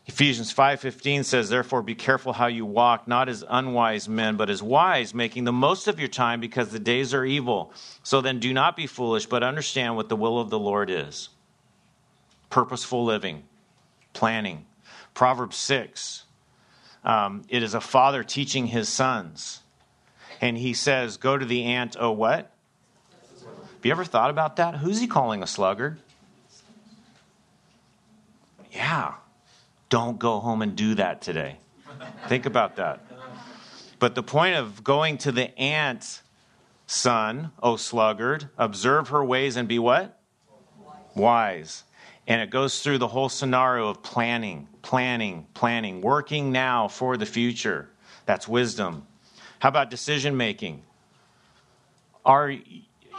[0.07, 4.63] Ephesians 5:15 says therefore be careful how you walk not as unwise men but as
[4.63, 7.71] wise making the most of your time because the days are evil
[8.01, 11.29] so then do not be foolish but understand what the will of the Lord is
[12.49, 13.43] purposeful living
[14.13, 14.65] planning
[15.13, 16.22] Proverbs 6
[17.03, 19.61] um, it is a father teaching his sons
[20.41, 22.53] and he says go to the ant oh what
[23.83, 24.77] have you ever thought about that?
[24.77, 25.99] Who's he calling a sluggard?
[28.71, 29.15] Yeah.
[29.89, 31.57] Don't go home and do that today.
[32.29, 33.05] Think about that.
[33.99, 36.21] But the point of going to the ant,
[36.87, 40.17] son, O sluggard, observe her ways and be what?
[41.13, 41.83] Wise.
[42.27, 47.25] And it goes through the whole scenario of planning, planning, planning, working now for the
[47.25, 47.89] future.
[48.25, 49.05] That's wisdom.
[49.59, 50.83] How about decision making?
[52.25, 52.53] Are,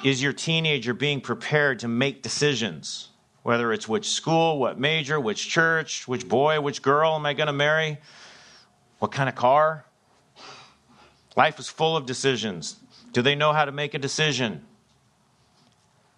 [0.03, 3.11] is your teenager being prepared to make decisions?
[3.43, 7.49] Whether it's which school, what major, which church, which boy, which girl am I going
[7.49, 7.99] to marry?
[9.01, 9.85] What kind of car?
[11.37, 12.77] Life is full of decisions.
[13.13, 14.65] Do they know how to make a decision?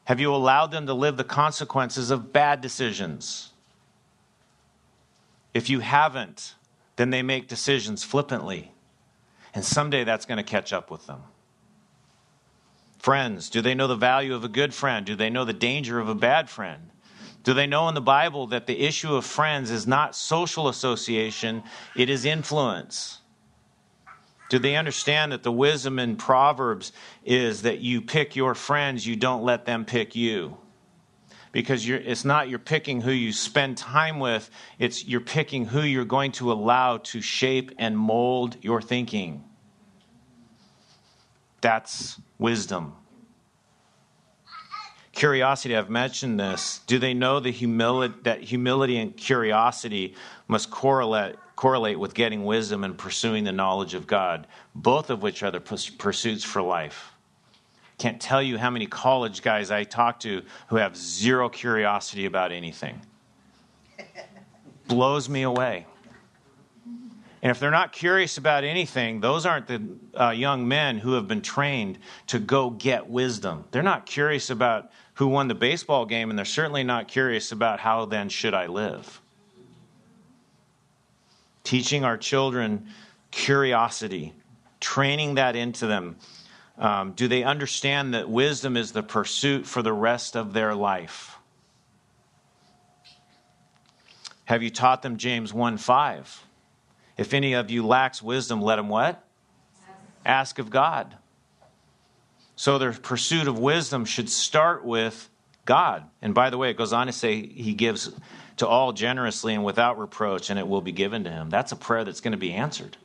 [0.07, 3.51] Have you allowed them to live the consequences of bad decisions?
[5.53, 6.55] If you haven't,
[6.95, 8.73] then they make decisions flippantly.
[9.53, 11.23] And someday that's going to catch up with them.
[13.01, 15.05] Friends, do they know the value of a good friend?
[15.05, 16.91] Do they know the danger of a bad friend?
[17.43, 21.65] Do they know in the Bible that the issue of friends is not social association,
[21.97, 23.23] it is influence?
[24.49, 26.93] Do they understand that the wisdom in Proverbs
[27.25, 30.57] is that you pick your friends, you don't let them pick you?
[31.53, 36.05] Because it's not you're picking who you spend time with, it's you're picking who you're
[36.05, 39.43] going to allow to shape and mold your thinking.
[41.61, 42.95] That's wisdom.
[45.13, 46.81] Curiosity, I've mentioned this.
[46.87, 50.15] Do they know the humility, that humility and curiosity
[50.47, 55.43] must correlate, correlate with getting wisdom and pursuing the knowledge of God, both of which
[55.43, 57.13] are the pursuits for life?
[57.99, 62.53] Can't tell you how many college guys I talk to who have zero curiosity about
[62.53, 63.01] anything.
[64.87, 65.87] Blows me away.
[67.43, 69.83] And if they're not curious about anything, those aren't the
[70.15, 73.65] uh, young men who have been trained to go get wisdom.
[73.71, 77.81] They're not curious about who won the baseball game, and they're certainly not curious about
[77.81, 79.21] how then should I live.
[81.67, 82.87] Teaching our children
[83.33, 84.33] curiosity,
[84.79, 86.15] training that into them.
[86.79, 91.37] Um, do they understand that wisdom is the pursuit for the rest of their life?
[94.45, 96.45] Have you taught them James 1 5?
[97.17, 99.25] If any of you lacks wisdom, let him what?
[100.25, 101.17] Ask of God.
[102.55, 105.29] So their pursuit of wisdom should start with
[105.67, 106.05] God.
[106.23, 108.11] And by the way, it goes on to say he gives
[108.57, 111.51] to all generously and without reproach, and it will be given to him.
[111.51, 112.97] That's a prayer that's going to be answered.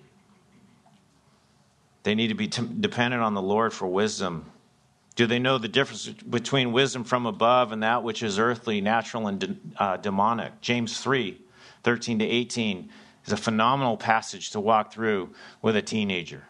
[2.03, 4.45] They need to be t- dependent on the Lord for wisdom.
[5.16, 9.28] Do they know the difference between wisdom from above and that which is earthly, natural,
[9.28, 10.62] and de- uh, demonic?
[10.62, 11.38] James 3
[11.84, 12.89] 13 to 18
[13.26, 15.32] is a phenomenal passage to walk through
[15.62, 16.43] with a teenager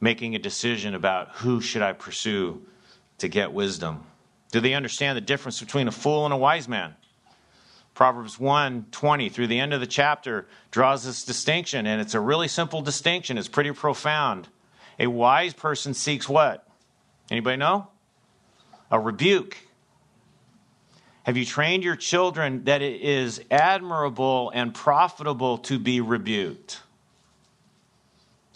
[0.00, 2.62] making a decision about who should I pursue
[3.18, 4.04] to get wisdom.
[4.52, 6.94] Do they understand the difference between a fool and a wise man?
[7.94, 12.20] Proverbs 1 20 through the end of the chapter draws this distinction, and it's a
[12.20, 13.38] really simple distinction.
[13.38, 14.48] It's pretty profound.
[14.98, 16.68] A wise person seeks what?
[17.30, 17.88] Anybody know?
[18.90, 19.56] A rebuke.
[21.24, 26.82] Have you trained your children that it is admirable and profitable to be rebuked?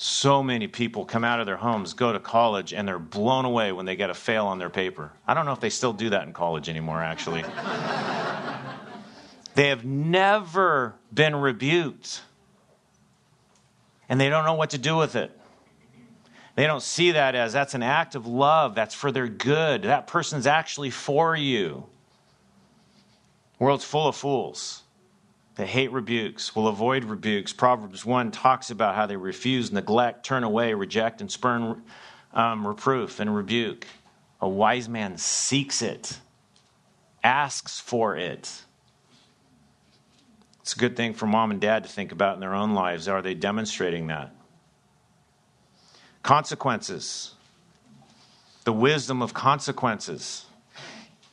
[0.02, 3.70] So many people come out of their homes, go to college, and they're blown away
[3.70, 5.12] when they get a fail on their paper.
[5.26, 7.42] I don't know if they still do that in college anymore, actually.
[9.54, 12.22] they have never been rebuked,
[14.08, 15.38] and they don't know what to do with it.
[16.54, 19.82] They don't see that as that's an act of love, that's for their good.
[19.82, 21.84] That person's actually for you.
[23.58, 24.82] The world's full of fools.
[25.60, 27.52] They hate rebukes, will avoid rebukes.
[27.52, 31.82] Proverbs 1 talks about how they refuse, neglect, turn away, reject, and spurn
[32.32, 33.86] um, reproof and rebuke.
[34.40, 36.18] A wise man seeks it,
[37.22, 38.62] asks for it.
[40.62, 43.06] It's a good thing for mom and dad to think about in their own lives.
[43.06, 44.34] Are they demonstrating that?
[46.22, 47.34] Consequences.
[48.64, 50.46] The wisdom of consequences.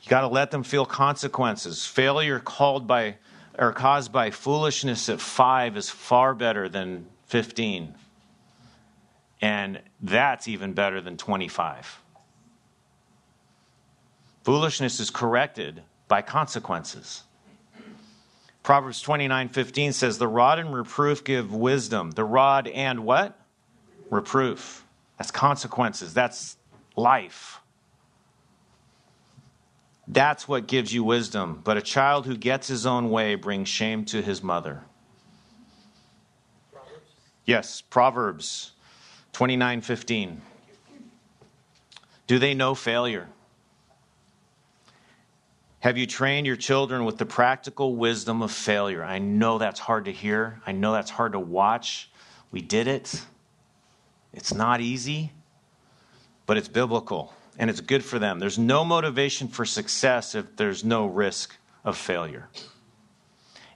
[0.02, 1.86] You got to let them feel consequences.
[1.86, 3.16] Failure called by
[3.58, 7.94] or caused by foolishness at five is far better than 15.
[9.40, 12.00] And that's even better than 25.
[14.44, 17.24] Foolishness is corrected by consequences.
[18.62, 22.12] Proverbs 29:15 says the rod and reproof give wisdom.
[22.12, 23.38] The rod and what?
[24.10, 24.84] Reproof.
[25.16, 26.14] That's consequences.
[26.14, 26.56] That's
[26.96, 27.60] life.
[30.10, 31.60] That's what gives you wisdom.
[31.62, 34.82] But a child who gets his own way brings shame to his mother.
[36.72, 37.02] Proverbs.
[37.44, 38.72] Yes, Proverbs
[39.34, 40.40] 29:15.
[42.26, 43.28] Do they know failure?
[45.80, 49.04] Have you trained your children with the practical wisdom of failure?
[49.04, 50.60] I know that's hard to hear.
[50.66, 52.10] I know that's hard to watch.
[52.50, 53.24] We did it.
[54.32, 55.32] It's not easy,
[56.46, 58.38] but it's biblical and it's good for them.
[58.38, 62.48] There's no motivation for success if there's no risk of failure.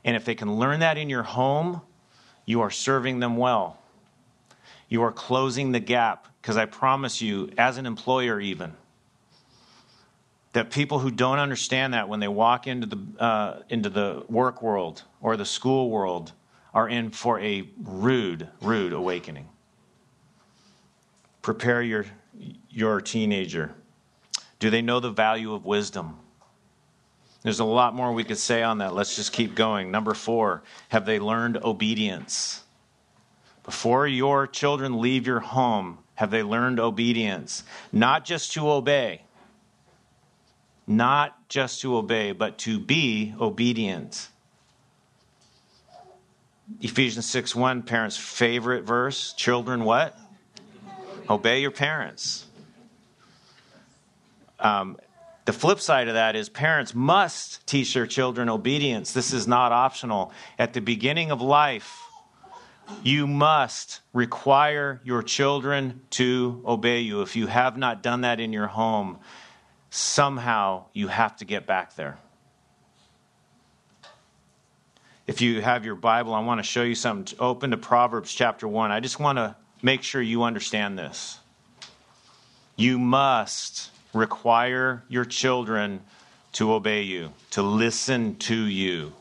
[0.04, 1.82] And if they can learn that in your home,
[2.46, 3.78] you are serving them well.
[4.88, 8.74] You are closing the gap because I promise you, as an employer, even,
[10.52, 14.62] that people who don't understand that when they walk into the, uh, into the work
[14.62, 16.32] world or the school world
[16.74, 19.48] are in for a rude, rude awakening.
[21.42, 22.06] Prepare your,
[22.70, 23.74] your teenager.
[24.58, 26.18] Do they know the value of wisdom?
[27.42, 28.94] There's a lot more we could say on that.
[28.94, 29.90] Let's just keep going.
[29.90, 32.62] Number four, have they learned obedience?
[33.64, 37.64] Before your children leave your home, have they learned obedience?
[37.90, 39.22] Not just to obey,
[40.86, 44.28] not just to obey, but to be obedient.
[46.80, 49.32] Ephesians 6 1, parents' favorite verse.
[49.32, 50.16] Children, what?
[51.28, 52.46] Obey your parents.
[54.58, 54.96] Um,
[55.44, 59.12] the flip side of that is parents must teach their children obedience.
[59.12, 60.32] This is not optional.
[60.58, 62.00] At the beginning of life,
[63.02, 67.22] you must require your children to obey you.
[67.22, 69.18] If you have not done that in your home,
[69.90, 72.18] somehow you have to get back there.
[75.26, 77.36] If you have your Bible, I want to show you something.
[77.38, 78.90] Open to Proverbs chapter 1.
[78.90, 81.38] I just want to make sure you understand this.
[82.76, 86.00] You must require your children
[86.52, 89.12] to obey you, to listen to you,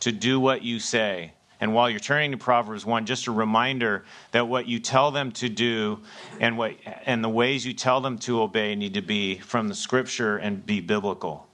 [0.00, 1.32] to do what you say.
[1.60, 5.30] And while you're turning to Proverbs 1, just a reminder that what you tell them
[5.32, 6.00] to do
[6.40, 9.74] and, what, and the ways you tell them to obey need to be from the
[9.74, 11.46] scripture and be biblical.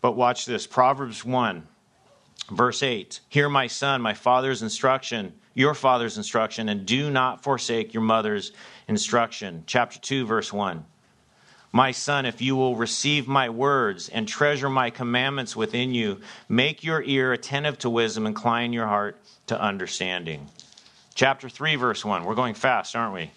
[0.00, 1.66] But watch this Proverbs 1,
[2.50, 7.92] verse 8 Hear, my son, my father's instruction, your father's instruction, and do not forsake
[7.94, 8.52] your mother's
[8.86, 9.64] instruction.
[9.66, 10.84] Chapter 2, verse 1.
[11.72, 16.82] My son, if you will receive my words and treasure my commandments within you, make
[16.82, 20.48] your ear attentive to wisdom, incline your heart to understanding.
[21.14, 22.24] Chapter 3, verse 1.
[22.24, 23.30] We're going fast, aren't we?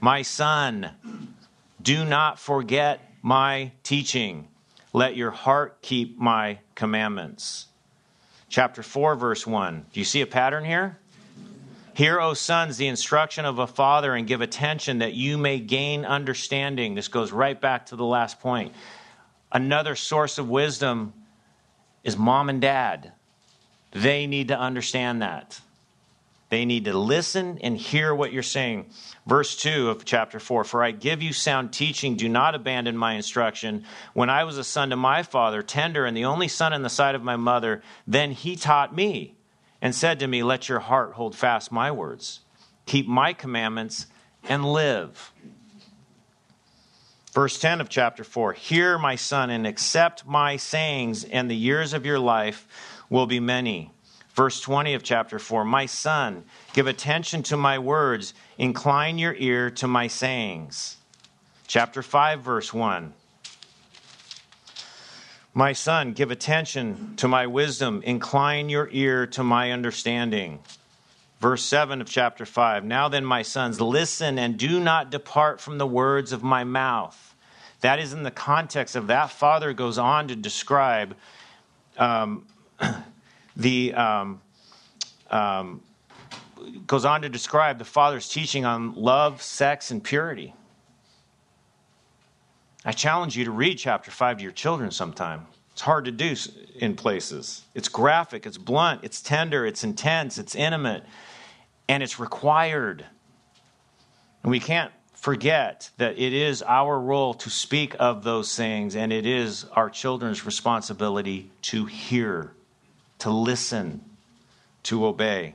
[0.00, 0.90] My son,
[1.80, 4.48] do not forget my teaching.
[4.92, 7.66] Let your heart keep my commandments.
[8.52, 9.86] Chapter 4, verse 1.
[9.94, 10.98] Do you see a pattern here?
[11.94, 16.04] Hear, O sons, the instruction of a father, and give attention that you may gain
[16.04, 16.94] understanding.
[16.94, 18.74] This goes right back to the last point.
[19.50, 21.14] Another source of wisdom
[22.04, 23.12] is mom and dad.
[23.92, 25.58] They need to understand that.
[26.52, 28.90] They need to listen and hear what you're saying.
[29.26, 33.14] Verse 2 of chapter 4 For I give you sound teaching, do not abandon my
[33.14, 33.84] instruction.
[34.12, 36.90] When I was a son to my father, tender and the only son in the
[36.90, 39.34] sight of my mother, then he taught me
[39.80, 42.40] and said to me, Let your heart hold fast my words,
[42.84, 44.04] keep my commandments,
[44.46, 45.32] and live.
[47.32, 51.94] Verse 10 of chapter 4 Hear, my son, and accept my sayings, and the years
[51.94, 52.68] of your life
[53.08, 53.90] will be many.
[54.34, 59.70] Verse 20 of chapter 4 My son, give attention to my words, incline your ear
[59.72, 60.96] to my sayings.
[61.66, 63.14] Chapter 5, verse 1
[65.54, 70.60] my son, give attention to my wisdom, incline your ear to my understanding.
[71.40, 75.76] Verse 7 of chapter 5 Now then, my sons, listen and do not depart from
[75.76, 77.34] the words of my mouth.
[77.82, 81.16] That is in the context of that father goes on to describe
[81.98, 82.46] um,
[83.56, 83.94] the.
[83.94, 84.40] Um,
[85.30, 85.82] um,
[86.86, 90.54] goes on to describe the father's teaching on love, sex, and purity.
[92.84, 95.46] I challenge you to read chapter 5 to your children sometime.
[95.72, 96.34] It's hard to do
[96.76, 97.62] in places.
[97.74, 101.04] It's graphic, it's blunt, it's tender, it's intense, it's intimate,
[101.88, 103.06] and it's required.
[104.42, 109.12] And we can't forget that it is our role to speak of those things, and
[109.12, 112.52] it is our children's responsibility to hear,
[113.22, 114.04] to listen,
[114.82, 115.54] to obey.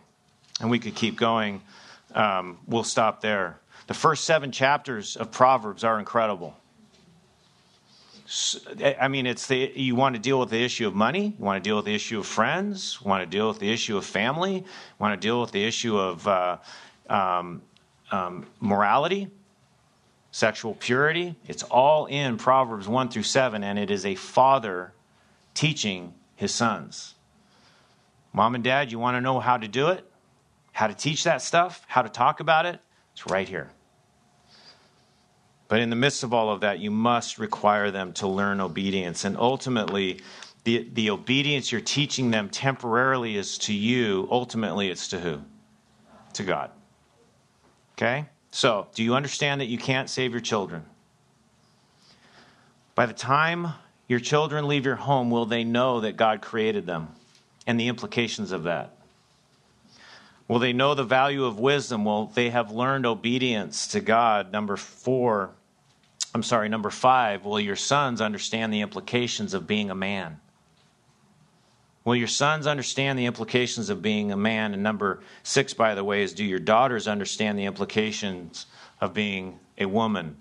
[0.61, 1.61] And we could keep going.
[2.15, 3.59] Um, we'll stop there.
[3.88, 6.55] The first seven chapters of Proverbs are incredible.
[8.99, 11.61] I mean, it's the you want to deal with the issue of money, you want
[11.61, 14.05] to deal with the issue of friends, you want to deal with the issue of
[14.05, 14.63] family, you
[14.99, 16.57] want to deal with the issue of uh,
[17.09, 17.61] um,
[18.11, 19.30] um, morality,
[20.32, 21.36] sexual purity.
[21.47, 24.93] It's all in Proverbs one through seven, and it is a father
[25.53, 27.15] teaching his sons.
[28.38, 30.05] Mom and dad, you want to know how to do it,
[30.71, 32.79] how to teach that stuff, how to talk about it?
[33.13, 33.71] It's right here.
[35.67, 39.25] But in the midst of all of that, you must require them to learn obedience.
[39.25, 40.19] And ultimately,
[40.65, 44.27] the, the obedience you're teaching them temporarily is to you.
[44.29, 45.41] Ultimately, it's to who?
[46.33, 46.69] To God.
[47.93, 48.27] Okay?
[48.51, 50.85] So, do you understand that you can't save your children?
[52.93, 53.69] By the time
[54.07, 57.15] your children leave your home, will they know that God created them
[57.68, 58.93] and the implications of that?
[60.47, 62.05] Will they know the value of wisdom?
[62.05, 64.51] Will they have learned obedience to God?
[64.51, 65.51] Number four,
[66.34, 70.39] I'm sorry, number five, will your sons understand the implications of being a man?
[72.05, 74.74] Will your sons understand the implications of being a man?
[74.74, 78.65] And number six, by the way, is do your daughters understand the implications
[79.01, 80.38] of being a woman?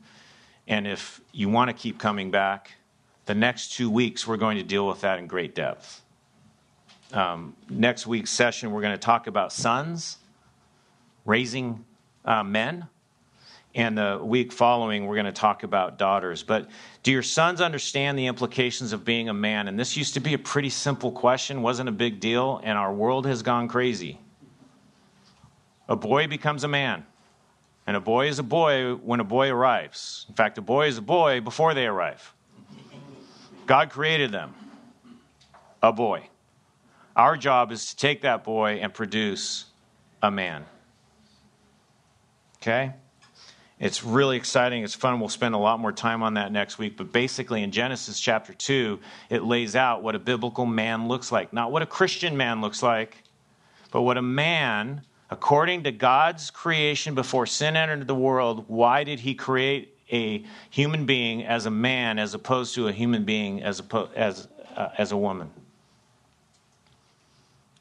[0.68, 2.76] And if you want to keep coming back,
[3.24, 6.02] the next two weeks we're going to deal with that in great depth
[7.12, 10.18] um, next week's session, we're going to talk about sons
[11.24, 11.84] raising
[12.24, 12.86] uh, men.
[13.74, 16.42] And the week following, we're going to talk about daughters.
[16.42, 16.68] But
[17.02, 19.68] do your sons understand the implications of being a man?
[19.68, 22.92] And this used to be a pretty simple question, wasn't a big deal, and our
[22.92, 24.18] world has gone crazy.
[25.88, 27.04] A boy becomes a man,
[27.86, 30.24] and a boy is a boy when a boy arrives.
[30.30, 32.32] In fact, a boy is a boy before they arrive.
[33.66, 34.54] God created them,
[35.82, 36.28] a boy.
[37.16, 39.64] Our job is to take that boy and produce
[40.22, 40.66] a man.
[42.58, 42.92] Okay?
[43.78, 44.84] It's really exciting.
[44.84, 45.18] It's fun.
[45.18, 46.96] We'll spend a lot more time on that next week.
[46.96, 48.98] But basically, in Genesis chapter 2,
[49.30, 51.52] it lays out what a biblical man looks like.
[51.52, 53.22] Not what a Christian man looks like,
[53.90, 59.20] but what a man, according to God's creation before sin entered the world, why did
[59.20, 63.80] he create a human being as a man as opposed to a human being as
[63.80, 65.50] a, as, uh, as a woman?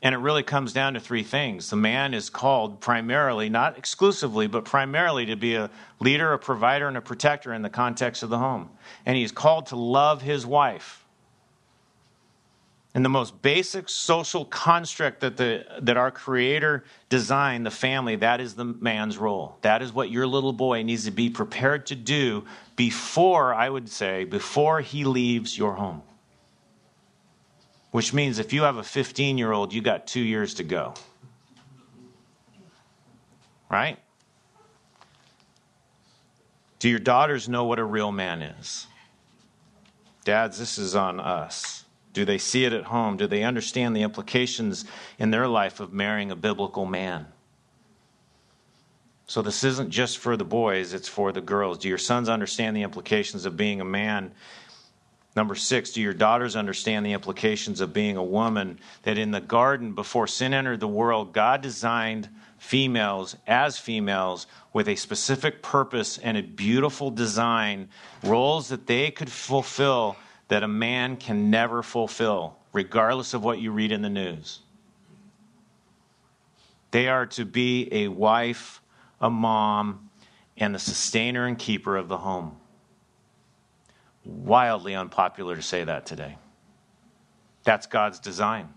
[0.06, 1.72] And it really comes down to three things.
[1.72, 6.88] The man is called primarily, not exclusively, but primarily to be a leader, a provider,
[6.88, 8.70] and a protector in the context of the home.
[9.08, 11.04] And he's called to love his wife.
[12.94, 18.40] And the most basic social construct that, the, that our Creator designed, the family, that
[18.40, 19.58] is the man's role.
[19.64, 22.46] That is what your little boy needs to be prepared to do
[22.76, 26.04] before, I would say, before he leaves your home.
[27.96, 30.96] Which means if you have a 15 year old, you got two years to go.
[33.70, 33.98] Right?
[36.80, 38.88] Do your daughters know what a real man is?
[40.26, 41.86] Dads, this is on us.
[42.12, 43.16] Do they see it at home?
[43.16, 44.84] Do they understand the implications
[45.18, 47.28] in their life of marrying a biblical man?
[49.26, 51.78] So, this isn't just for the boys, it's for the girls.
[51.78, 54.34] Do your sons understand the implications of being a man
[55.36, 58.80] Number six, do your daughters understand the implications of being a woman?
[59.04, 64.88] That in the garden, before sin entered the world, God designed females as females with
[64.88, 67.90] a specific purpose and a beautiful design,
[68.24, 70.16] roles that they could fulfill
[70.48, 74.62] that a man can never fulfill, regardless of what you read in the news.
[76.92, 78.82] They are to be a wife,
[79.20, 80.10] a mom,
[80.56, 82.58] and the sustainer and keeper of the home
[84.26, 86.38] wildly unpopular to say that today.
[87.64, 88.70] That's God's design.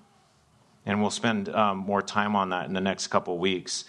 [0.87, 3.85] And we'll spend um, more time on that in the next couple weeks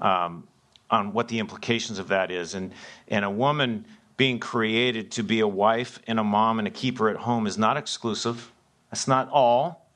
[0.00, 0.46] um,
[0.90, 2.54] on what the implications of that is.
[2.54, 2.72] And,
[3.08, 3.86] and a woman
[4.16, 7.56] being created to be a wife and a mom and a keeper at home is
[7.56, 8.50] not exclusive.
[8.90, 9.86] That's not all.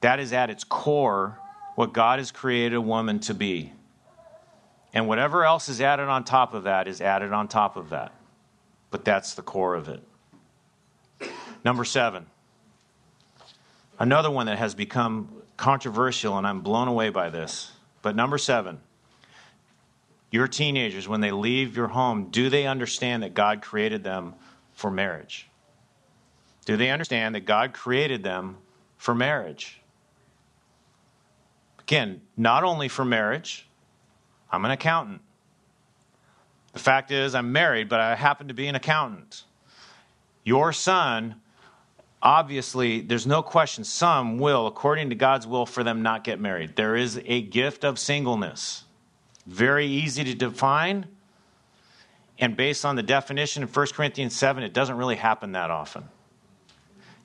[0.00, 1.38] That is at its core
[1.74, 3.72] what God has created a woman to be.
[4.94, 8.12] And whatever else is added on top of that is added on top of that
[8.92, 10.02] but that's the core of it.
[11.64, 12.26] Number seven,
[13.98, 17.72] another one that has become controversial, and I'm blown away by this.
[18.02, 18.80] But number seven,
[20.30, 24.34] your teenagers, when they leave your home, do they understand that God created them
[24.72, 25.48] for marriage?
[26.64, 28.58] Do they understand that God created them
[28.98, 29.80] for marriage?
[31.80, 33.66] Again, not only for marriage,
[34.50, 35.22] I'm an accountant.
[36.72, 39.44] The fact is, I'm married, but I happen to be an accountant.
[40.44, 41.36] Your son,
[42.22, 46.76] obviously, there's no question, some will, according to God's will, for them not get married.
[46.76, 48.84] There is a gift of singleness.
[49.46, 51.06] Very easy to define.
[52.38, 56.04] And based on the definition in 1 Corinthians 7, it doesn't really happen that often.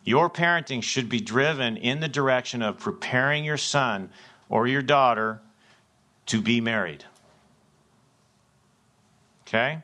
[0.03, 4.09] Your parenting should be driven in the direction of preparing your son
[4.47, 5.41] or your daughter
[6.27, 7.03] to be married.
[9.47, 9.81] Okay?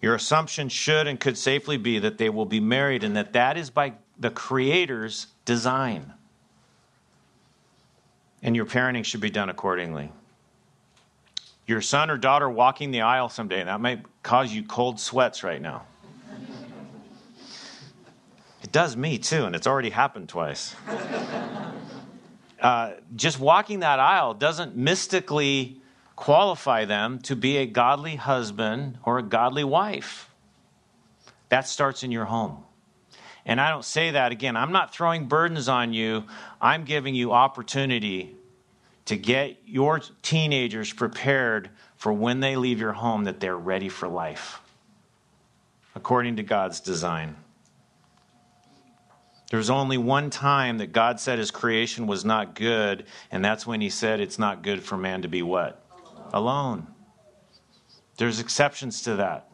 [0.00, 3.56] Your assumption should and could safely be that they will be married and that that
[3.56, 6.12] is by the Creator's design.
[8.42, 10.10] And your parenting should be done accordingly.
[11.66, 13.64] your son or daughter walking the aisle someday.
[13.64, 15.84] That might cause you cold sweats right now.
[18.62, 20.74] It does me too, and it's already happened twice.
[22.60, 25.76] Uh, just walking that aisle doesn't mystically
[26.16, 30.30] qualify them to be a godly husband or a godly wife.
[31.48, 32.64] That starts in your home.
[33.46, 34.56] And I don't say that again.
[34.56, 36.24] I'm not throwing burdens on you.
[36.60, 38.34] I'm giving you opportunity
[39.06, 44.08] to get your teenagers prepared for when they leave your home that they're ready for
[44.08, 44.60] life
[45.94, 47.36] according to God's design.
[49.50, 53.66] There was only one time that God said his creation was not good, and that's
[53.66, 55.83] when he said it's not good for man to be what?
[56.34, 56.88] Alone.
[58.16, 59.48] There's exceptions to that.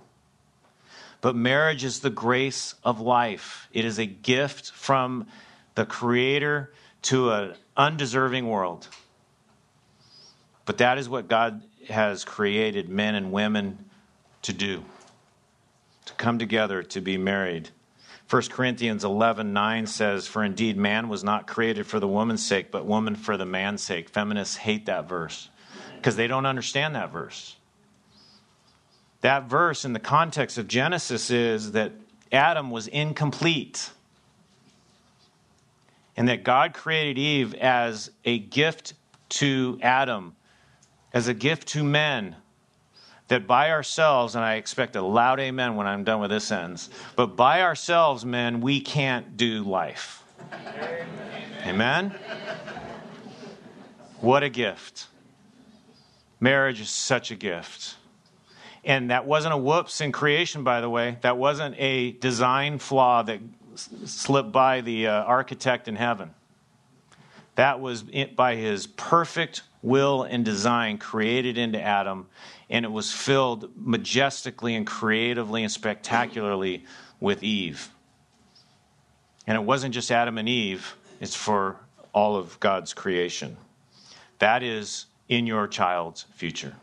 [1.20, 3.68] But marriage is the grace of life.
[3.70, 5.26] It is a gift from
[5.74, 6.72] the Creator
[7.03, 8.89] to an undeserving world.
[10.64, 13.85] But that is what God has created men and women
[14.43, 14.83] to do
[16.07, 17.68] to come together to be married.
[18.31, 22.70] 1 Corinthians 11 9 says, For indeed man was not created for the woman's sake,
[22.70, 24.09] but woman for the man's sake.
[24.09, 25.51] Feminists hate that verse
[26.01, 27.57] because they don't understand that verse.
[29.20, 31.92] That verse in the context of Genesis is that
[32.32, 33.90] Adam was incomplete
[36.16, 38.94] and that God created Eve as a gift
[39.28, 40.34] to Adam,
[41.12, 42.34] as a gift to men,
[43.28, 46.88] that by ourselves, and I expect a loud amen when I'm done with this sentence,
[47.14, 50.24] but by ourselves, men, we can't do life.
[50.53, 51.07] Amen?
[51.66, 52.14] amen?
[54.20, 55.07] What a gift.
[56.41, 57.97] Marriage is such a gift.
[58.82, 61.18] And that wasn't a whoops in creation, by the way.
[61.20, 63.41] That wasn't a design flaw that
[63.76, 66.30] slipped by the uh, architect in heaven.
[67.57, 68.03] That was
[68.34, 72.26] by his perfect will and design created into Adam
[72.70, 76.84] and it was filled majestically and creatively and spectacularly
[77.18, 77.91] with Eve.
[79.47, 81.76] And it wasn't just Adam and Eve, it's for
[82.14, 83.57] all of God's creation.
[84.38, 86.74] That is in your child's future.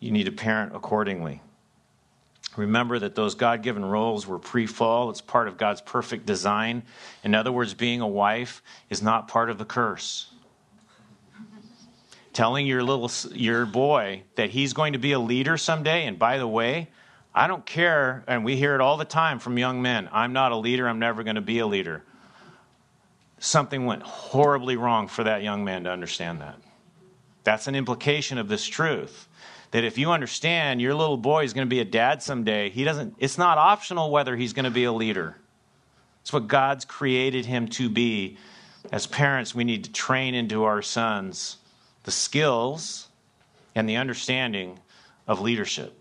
[0.00, 1.40] You need to parent accordingly.
[2.56, 5.10] Remember that those God given roles were pre fall.
[5.10, 6.82] It's part of God's perfect design.
[7.22, 10.32] In other words, being a wife is not part of the curse
[12.32, 16.38] telling your little your boy that he's going to be a leader someday and by
[16.38, 16.88] the way
[17.34, 20.52] i don't care and we hear it all the time from young men i'm not
[20.52, 22.02] a leader i'm never going to be a leader
[23.38, 26.56] something went horribly wrong for that young man to understand that
[27.44, 29.28] that's an implication of this truth
[29.70, 32.84] that if you understand your little boy is going to be a dad someday he
[32.84, 35.36] doesn't it's not optional whether he's going to be a leader
[36.20, 38.36] it's what god's created him to be
[38.90, 41.56] as parents we need to train into our sons
[42.04, 43.08] the skills
[43.74, 44.78] and the understanding
[45.26, 45.98] of leadership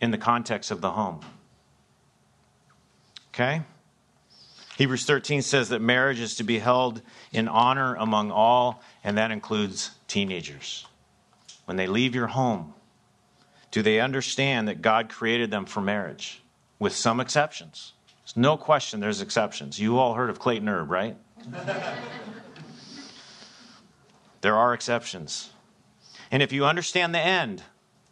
[0.00, 1.20] in the context of the home.
[3.34, 3.62] Okay?
[4.76, 7.02] Hebrews 13 says that marriage is to be held
[7.32, 10.86] in honor among all, and that includes teenagers.
[11.64, 12.74] When they leave your home,
[13.70, 16.42] do they understand that God created them for marriage?
[16.78, 17.94] With some exceptions.
[18.22, 19.80] There's no question there's exceptions.
[19.80, 21.16] You all heard of Clayton Erb, right?
[24.46, 25.50] There are exceptions.
[26.30, 27.64] And if you understand the end,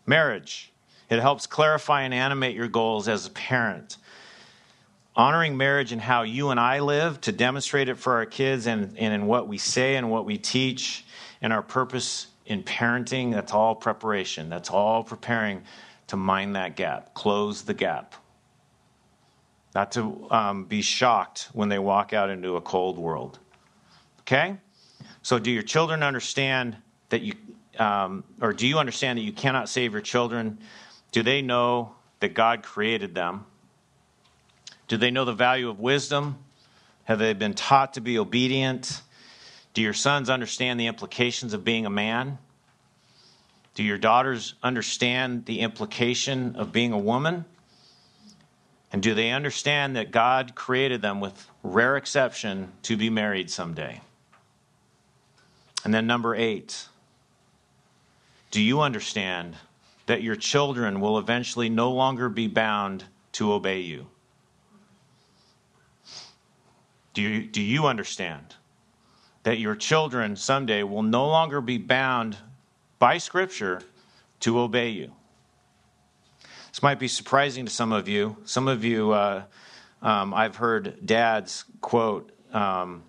[0.04, 0.72] marriage,
[1.08, 3.98] it helps clarify and animate your goals as a parent.
[5.16, 8.98] Honoring marriage and how you and I live to demonstrate it for our kids and,
[8.98, 11.04] and in what we say and what we teach
[11.40, 14.48] and our purpose in parenting, that's all preparation.
[14.48, 15.62] That's all preparing
[16.08, 18.14] to mind that gap, close the gap.
[19.74, 23.38] Not to um, be shocked when they walk out into a cold world.
[24.20, 24.56] Okay?
[25.22, 26.76] So, do your children understand
[27.08, 27.34] that you,
[27.78, 30.58] um, or do you understand that you cannot save your children?
[31.12, 33.46] Do they know that God created them?
[34.94, 36.38] Do they know the value of wisdom?
[37.02, 39.02] Have they been taught to be obedient?
[39.72, 42.38] Do your sons understand the implications of being a man?
[43.74, 47.44] Do your daughters understand the implication of being a woman?
[48.92, 54.00] And do they understand that God created them, with rare exception, to be married someday?
[55.82, 56.86] And then, number eight,
[58.52, 59.56] do you understand
[60.06, 64.06] that your children will eventually no longer be bound to obey you?
[67.14, 68.56] Do you, do you understand
[69.44, 72.36] that your children someday will no longer be bound
[72.98, 73.82] by Scripture
[74.40, 75.12] to obey you?
[76.70, 78.36] This might be surprising to some of you.
[78.44, 79.44] Some of you, uh,
[80.02, 83.04] um, I've heard dads quote, um,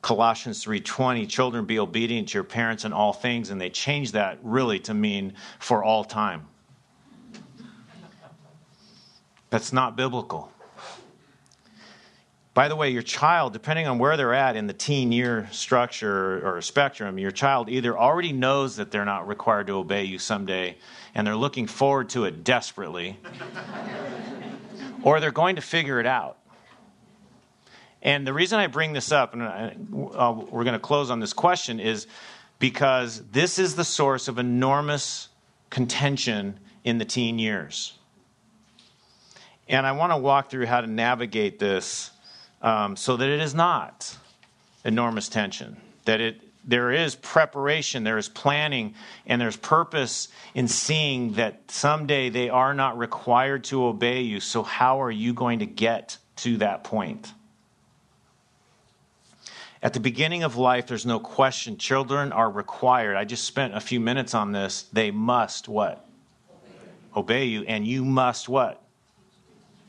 [0.00, 4.38] Colossians 3:20, children be obedient to your parents in all things, and they changed that
[4.42, 6.48] really to mean for all time.
[9.50, 10.50] That's not biblical.
[12.52, 16.44] By the way, your child, depending on where they're at in the teen year structure
[16.46, 20.76] or spectrum, your child either already knows that they're not required to obey you someday
[21.14, 23.18] and they're looking forward to it desperately,
[25.02, 26.38] or they're going to figure it out.
[28.02, 29.76] And the reason I bring this up, and I,
[30.14, 32.06] uh, we're going to close on this question, is
[32.58, 35.28] because this is the source of enormous
[35.68, 37.92] contention in the teen years.
[39.68, 42.10] And I want to walk through how to navigate this
[42.62, 44.16] um, so that it is not
[44.84, 48.94] enormous tension, that it there is preparation, there is planning,
[49.26, 54.40] and there's purpose in seeing that someday they are not required to obey you.
[54.40, 57.32] So, how are you going to get to that point?
[59.82, 63.16] At the beginning of life, there's no question children are required.
[63.16, 64.82] I just spent a few minutes on this.
[64.92, 66.06] They must what?
[67.16, 68.82] Obey, Obey you, and you must what?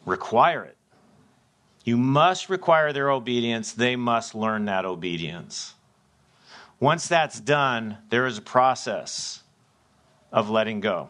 [0.06, 0.78] Require it.
[1.84, 3.72] You must require their obedience.
[3.74, 5.74] They must learn that obedience.
[6.80, 9.44] Once that's done, there is a process
[10.32, 11.10] of letting go.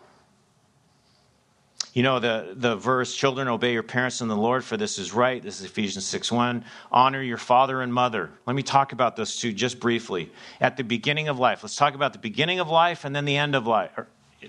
[1.93, 5.13] You know, the, the verse, children, obey your parents in the Lord, for this is
[5.13, 5.43] right.
[5.43, 6.63] This is Ephesians 6 1.
[6.89, 8.29] Honor your father and mother.
[8.45, 10.31] Let me talk about those two just briefly.
[10.61, 13.35] At the beginning of life, let's talk about the beginning of life and then the
[13.35, 13.91] end of life.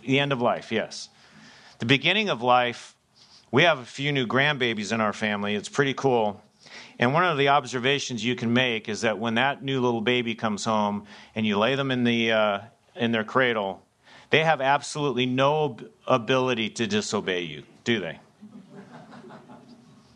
[0.07, 1.09] the end of life, yes.
[1.81, 2.95] The beginning of life,
[3.53, 5.55] we have a few new grandbabies in our family.
[5.55, 6.43] It's pretty cool.
[6.99, 10.35] And one of the observations you can make is that when that new little baby
[10.35, 12.61] comes home and you lay them in, the, uh,
[12.97, 13.83] in their cradle,
[14.31, 15.77] they have absolutely no
[16.07, 18.19] ability to disobey you, do they?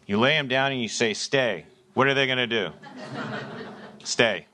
[0.06, 1.66] You lay them down and you say, Stay.
[1.94, 2.70] What are they going to do?
[4.04, 4.46] Stay.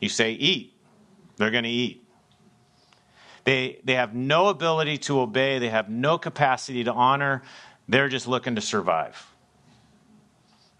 [0.00, 0.74] You say, Eat.
[1.36, 2.04] They're going to eat.
[3.44, 7.42] They, they have no ability to obey, they have no capacity to honor.
[7.90, 9.26] They're just looking to survive.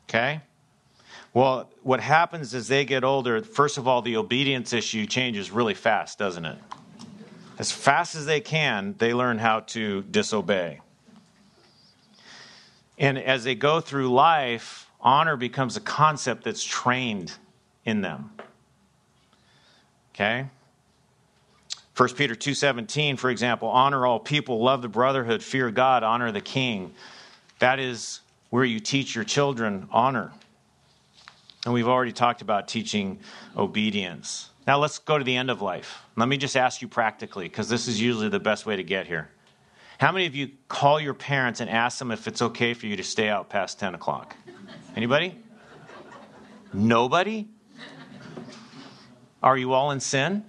[0.09, 0.41] Okay?
[1.35, 5.75] Well, what happens as they get older, first of all, the obedience issue changes really
[5.75, 6.59] fast, doesn't it?
[7.61, 10.81] as fast as they can, they learn how to disobey.
[12.97, 17.35] And as they go through life, honor becomes a concept that's trained
[17.85, 18.31] in them.
[20.15, 20.47] Okay?
[22.01, 26.41] 1 Peter 2:17 for example, honor all people, love the brotherhood, fear God, honor the
[26.41, 26.95] king.
[27.59, 30.33] That is where you teach your children honor.
[31.67, 33.19] And we've already talked about teaching
[33.55, 34.49] obedience.
[34.67, 35.99] Now let's go to the end of life.
[36.17, 39.07] Let me just ask you practically, because this is usually the best way to get
[39.07, 39.29] here.
[39.99, 42.97] How many of you call your parents and ask them if it's okay for you
[42.97, 44.35] to stay out past 10 o'clock?
[44.97, 45.39] Anybody?
[46.73, 47.47] Nobody?
[49.43, 50.47] Are you all in sin?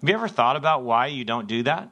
[0.00, 1.90] Have you ever thought about why you don't do that?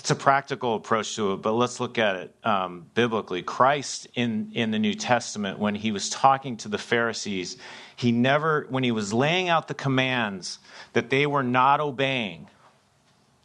[0.00, 3.42] it's a practical approach to it, but let's look at it um, biblically.
[3.42, 7.58] Christ in, in the New Testament, when he was talking to the Pharisees,
[7.96, 10.58] he never, when he was laying out the commands
[10.94, 12.48] that they were not obeying,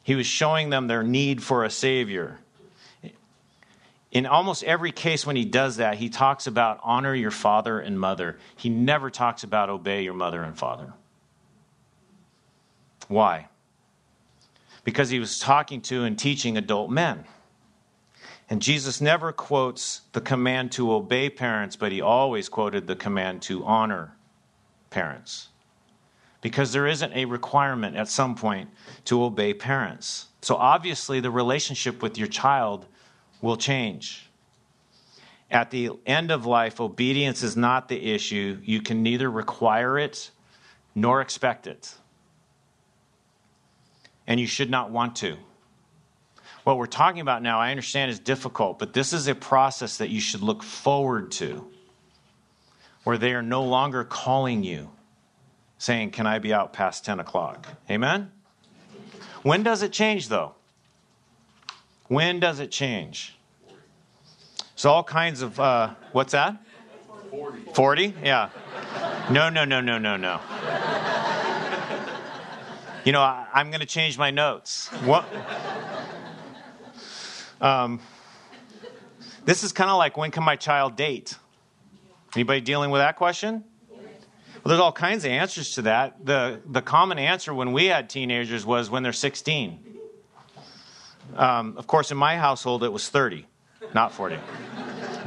[0.02, 2.40] he was showing them their need for a Savior.
[4.12, 8.00] In almost every case when he does that, he talks about honor your father and
[8.00, 8.40] mother.
[8.56, 10.94] He never talks about obey your mother and father.
[13.08, 13.48] Why?
[14.86, 17.26] because he was talking to and teaching adult men.
[18.50, 23.42] And Jesus never quotes the command to obey parents, but he always quoted the command
[23.44, 24.16] to honor
[24.92, 25.50] parents.
[26.42, 28.70] Because there isn't a requirement at some point
[29.06, 30.28] to obey parents.
[30.44, 32.86] So obviously, the relationship with your child
[33.42, 34.30] will change.
[35.50, 38.60] At the end of life, obedience is not the issue.
[38.64, 40.30] You can neither require it
[40.94, 41.96] nor expect it
[44.28, 45.38] and you should not want to.
[46.64, 50.10] What we're talking about now, I understand, is difficult, but this is a process that
[50.10, 51.68] you should look forward to,
[53.04, 54.90] where they are no longer calling you,
[55.78, 57.68] saying, Can I be out past 10 o'clock?
[57.90, 58.32] Amen?
[59.44, 60.56] When does it change, though?
[62.08, 63.38] When does it change?
[64.76, 66.58] So, all kinds of, uh, what's that?
[67.30, 67.74] 40.
[67.74, 68.14] 40?
[68.24, 68.50] Yeah.
[69.30, 70.40] No, no, no, no, no, no.
[73.06, 74.88] You know, I, am going to change my notes.
[75.04, 75.26] What?
[77.62, 78.00] Um,
[79.46, 81.36] this is kind of like when can my child date?
[82.36, 83.64] Anybody dealing with that question?
[83.92, 84.00] Well,
[84.66, 86.26] there's all kinds of answers to that.
[86.26, 89.98] The, the common answer when we had teenagers was when they're 16.
[91.36, 93.46] Um, of course, in my household, it was 30,
[93.94, 94.40] not 40.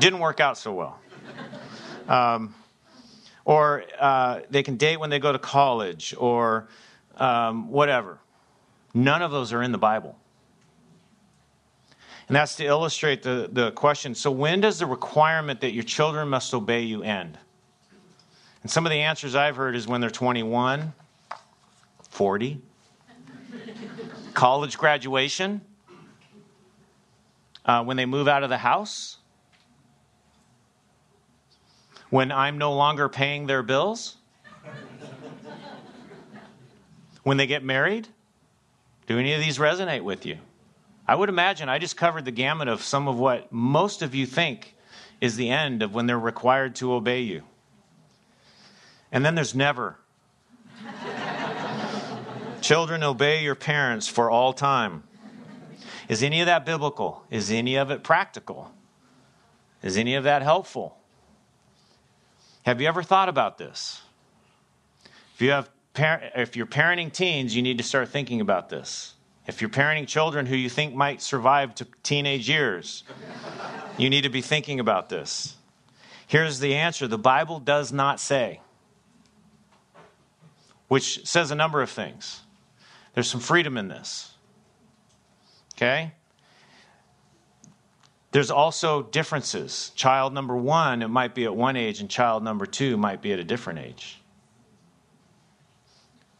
[0.00, 0.98] Didn't work out so well.
[2.08, 2.56] Um,
[3.44, 6.68] or uh, they can date when they go to college, or
[7.18, 8.18] um, whatever.
[8.94, 10.16] None of those are in the Bible.
[12.28, 16.28] And that's to illustrate the, the question so, when does the requirement that your children
[16.28, 17.38] must obey you end?
[18.62, 20.92] And some of the answers I've heard is when they're 21,
[22.10, 22.60] 40,
[24.34, 25.60] college graduation,
[27.64, 29.18] uh, when they move out of the house,
[32.10, 34.16] when I'm no longer paying their bills,
[37.22, 38.08] when they get married.
[39.06, 40.38] Do any of these resonate with you?
[41.06, 44.26] I would imagine I just covered the gamut of some of what most of you
[44.26, 44.74] think
[45.20, 47.42] is the end of when they're required to obey you.
[49.10, 49.98] And then there's never.
[52.60, 55.04] Children, obey your parents for all time.
[56.08, 57.24] Is any of that biblical?
[57.30, 58.72] Is any of it practical?
[59.82, 60.98] Is any of that helpful?
[62.64, 64.02] Have you ever thought about this?
[65.34, 69.14] If you have if you're parenting teens, you need to start thinking about this.
[69.46, 73.04] If you're parenting children who you think might survive to teenage years,
[73.96, 75.56] you need to be thinking about this.
[76.26, 78.60] Here's the answer the Bible does not say,
[80.88, 82.42] which says a number of things.
[83.14, 84.32] There's some freedom in this.
[85.74, 86.12] Okay?
[88.30, 89.90] There's also differences.
[89.96, 93.32] Child number one, it might be at one age, and child number two might be
[93.32, 94.17] at a different age.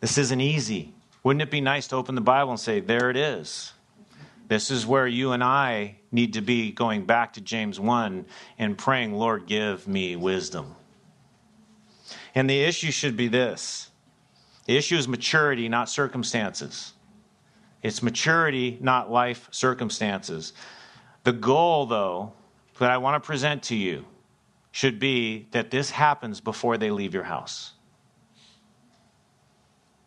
[0.00, 0.94] This isn't easy.
[1.22, 3.72] Wouldn't it be nice to open the Bible and say, there it is?
[4.48, 8.24] This is where you and I need to be going back to James 1
[8.58, 10.74] and praying, Lord, give me wisdom.
[12.34, 13.90] And the issue should be this
[14.66, 16.92] the issue is maturity, not circumstances.
[17.82, 20.52] It's maturity, not life circumstances.
[21.24, 22.32] The goal, though,
[22.78, 24.04] that I want to present to you
[24.70, 27.72] should be that this happens before they leave your house.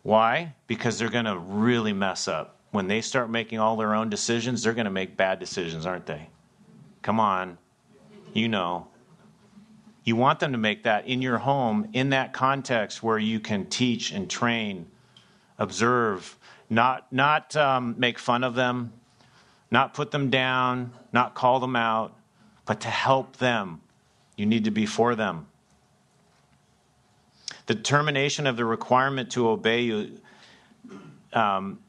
[0.04, 0.56] Why?
[0.68, 2.58] Because they're going to really mess up.
[2.72, 6.06] When they start making all their own decisions, they're going to make bad decisions, aren't
[6.06, 6.30] they?
[7.02, 7.58] Come on.
[8.34, 8.88] You know.
[10.04, 13.68] You want them to make that in your home, in that context where you can
[13.68, 14.88] teach and train,
[15.60, 16.40] observe,
[16.70, 18.94] not, not um, make fun of them,
[19.70, 22.16] not put them down, not call them out,
[22.66, 23.82] but to help them.
[24.36, 25.48] You need to be for them.
[27.68, 30.20] The determination of the requirement to obey you
[31.34, 31.80] um,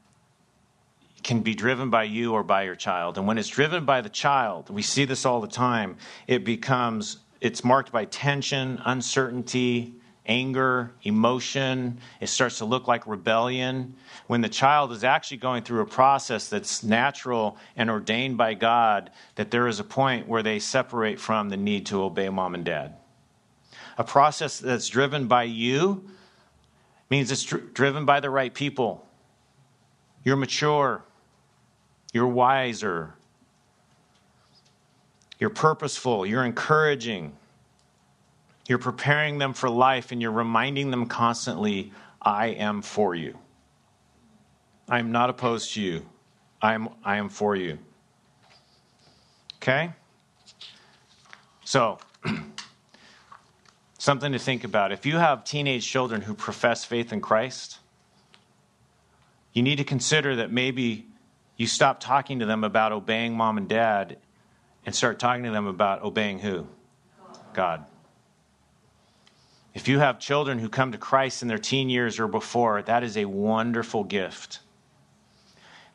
[1.23, 3.17] can be driven by you or by your child.
[3.17, 5.97] And when it's driven by the child, we see this all the time,
[6.27, 9.93] it becomes, it's marked by tension, uncertainty,
[10.25, 11.99] anger, emotion.
[12.21, 13.95] It starts to look like rebellion.
[14.27, 19.11] When the child is actually going through a process that's natural and ordained by God,
[19.35, 22.63] that there is a point where they separate from the need to obey mom and
[22.63, 22.95] dad
[23.97, 26.09] a process that's driven by you
[27.09, 29.05] means it's dr- driven by the right people.
[30.23, 31.03] You're mature,
[32.13, 33.13] you're wiser,
[35.39, 37.35] you're purposeful, you're encouraging,
[38.67, 41.91] you're preparing them for life, and you're reminding them constantly,
[42.21, 43.37] I am for you.
[44.87, 46.05] I am not opposed to you.
[46.61, 47.77] I am, I am for you.
[49.57, 49.91] Okay?
[51.65, 51.99] So,
[54.03, 54.91] Something to think about.
[54.91, 57.77] If you have teenage children who profess faith in Christ,
[59.53, 61.07] you need to consider that maybe
[61.55, 64.17] you stop talking to them about obeying mom and dad
[64.85, 66.67] and start talking to them about obeying who?
[67.53, 67.85] God.
[69.73, 73.05] If you have children who come to Christ in their teen years or before, that
[73.05, 74.59] is a wonderful gift.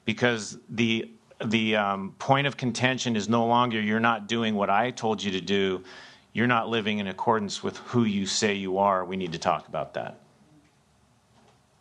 [0.06, 1.12] Because the,
[1.44, 5.32] the um, point of contention is no longer you're not doing what I told you
[5.32, 5.84] to do,
[6.32, 9.68] you're not living in accordance with who you say you are, we need to talk
[9.68, 10.20] about that.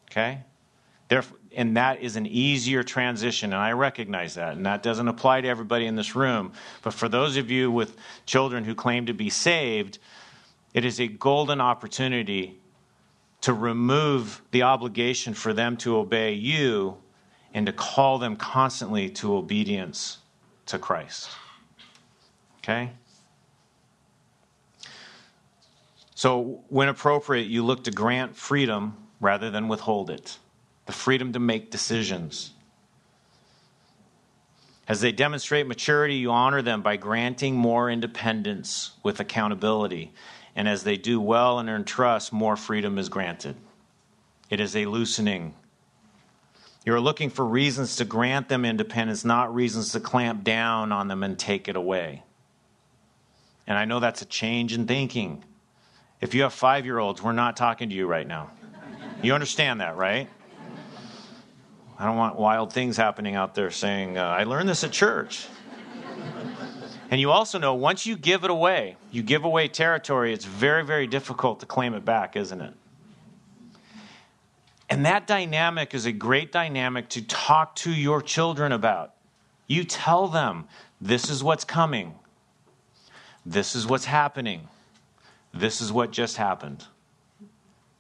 [0.09, 0.39] Okay?
[1.09, 4.53] Therefore, and that is an easier transition, and I recognize that.
[4.53, 6.53] And that doesn't apply to everybody in this room.
[6.83, 9.97] But for those of you with children who claim to be saved,
[10.73, 12.59] it is a golden opportunity
[13.41, 16.97] to remove the obligation for them to obey you
[17.53, 20.19] and to call them constantly to obedience
[20.67, 21.29] to Christ.
[22.59, 22.91] Okay?
[26.17, 30.39] So, when appropriate, you look to grant freedom rather than withhold it
[30.87, 32.53] the freedom to make decisions.
[34.87, 40.11] As they demonstrate maturity, you honor them by granting more independence with accountability.
[40.55, 43.55] And as they do well and earn trust, more freedom is granted.
[44.49, 45.53] It is a loosening.
[46.83, 51.21] You're looking for reasons to grant them independence, not reasons to clamp down on them
[51.21, 52.23] and take it away.
[53.67, 55.43] And I know that's a change in thinking.
[56.19, 58.51] If you have five year olds, we're not talking to you right now.
[59.21, 60.29] You understand that, right?
[61.99, 65.47] I don't want wild things happening out there saying, uh, I learned this at church.
[67.09, 70.83] and you also know once you give it away, you give away territory, it's very,
[70.83, 72.73] very difficult to claim it back, isn't it?
[74.89, 79.13] And that dynamic is a great dynamic to talk to your children about.
[79.65, 80.67] You tell them,
[81.01, 82.15] this is what's coming,
[83.45, 84.69] this is what's happening,
[85.53, 86.85] this is what just happened.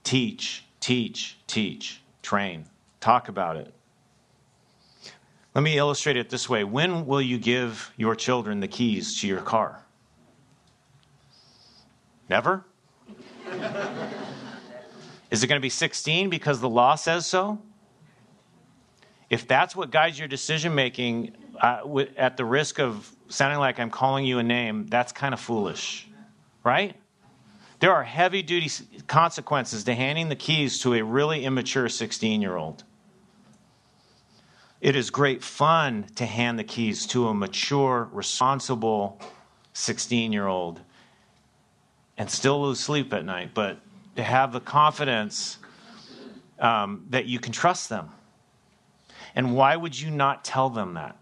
[0.03, 2.65] Teach, teach, teach, train,
[2.99, 3.73] talk about it.
[5.55, 6.63] Let me illustrate it this way.
[6.63, 9.83] When will you give your children the keys to your car?
[12.29, 12.63] Never?
[15.31, 17.59] Is it going to be 16 because the law says so?
[19.29, 21.81] If that's what guides your decision making, uh,
[22.15, 26.07] at the risk of sounding like I'm calling you a name, that's kind of foolish,
[26.63, 26.95] right?
[27.79, 28.71] There are heavy duty
[29.07, 32.83] consequences to handing the keys to a really immature 16 year old.
[34.81, 39.19] It is great fun to hand the keys to a mature, responsible
[39.73, 40.81] 16 year old
[42.17, 43.79] and still lose sleep at night, but
[44.15, 45.59] to have the confidence
[46.59, 48.09] um, that you can trust them.
[49.35, 51.15] And why would you not tell them that?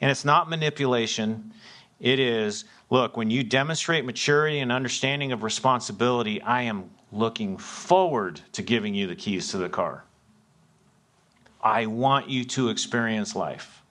[0.00, 1.52] And it's not manipulation.
[2.00, 8.40] It is, look, when you demonstrate maturity and understanding of responsibility, I am looking forward
[8.52, 10.04] to giving you the keys to the car.
[11.62, 13.82] I want you to experience life.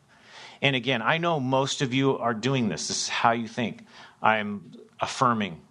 [0.62, 2.88] And again, I know most of you are doing this.
[2.88, 3.86] This is how you think.
[4.22, 5.62] I'm affirming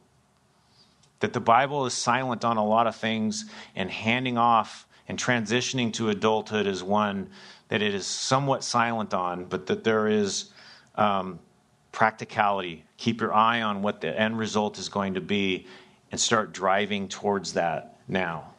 [1.20, 5.92] that the Bible is silent on a lot of things, and handing off and transitioning
[5.94, 7.30] to adulthood is one
[7.68, 10.50] that it is somewhat silent on, but that there is
[10.94, 11.38] um,
[11.96, 12.84] practicality.
[12.98, 15.66] Keep your eye on what the end result is going to be
[16.12, 18.52] and start driving towards that now.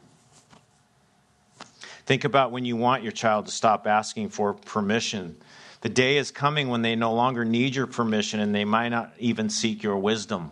[2.08, 5.38] Think about when you want your child to stop asking for permission.
[5.82, 9.14] The day is coming when they no longer need your permission and they might not
[9.20, 10.52] even seek your wisdom.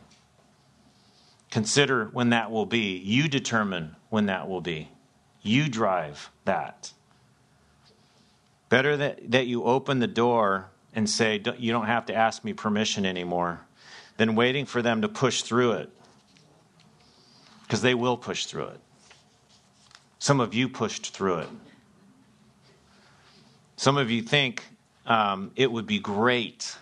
[1.50, 2.98] Consider when that will be.
[2.98, 4.92] You determine when that will be.
[5.42, 6.94] You drive that.
[8.70, 12.54] Better that, that you open the door and say, You don't have to ask me
[12.54, 13.62] permission anymore,
[14.18, 15.90] than waiting for them to push through it.
[17.64, 18.80] Because they will push through it.
[20.20, 21.50] Some of you pushed through it.
[23.76, 24.64] Some of you think
[25.06, 26.78] um, it would be great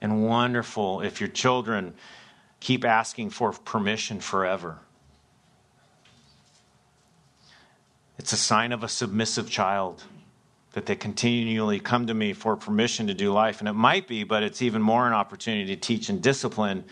[0.00, 1.94] and wonderful if your children
[2.60, 4.78] keep asking for permission forever.
[8.18, 10.04] It's a sign of a submissive child
[10.76, 13.60] that they continually come to me for permission to do life.
[13.60, 16.84] And it might be, but it's even more an opportunity to teach and discipline.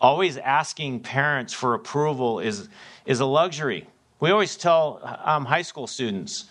[0.00, 2.68] Always asking parents for approval is,
[3.06, 3.86] is a luxury.
[4.18, 6.46] We always tell um, high school students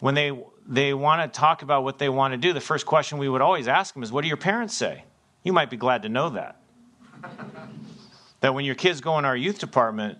[0.00, 3.18] when they, they want to talk about what they want to do, the first question
[3.18, 5.04] we would always ask them is, What do your parents say?
[5.44, 6.60] You might be glad to know that
[8.40, 10.18] that when your kids go in our youth department,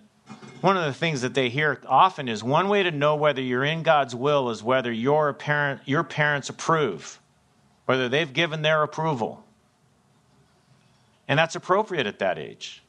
[0.65, 3.63] one of the things that they hear often is one way to know whether you're
[3.63, 7.19] in God's will is whether your parent your parents approve,
[7.85, 9.45] whether they've given their approval.
[11.27, 12.81] And that's appropriate at that age.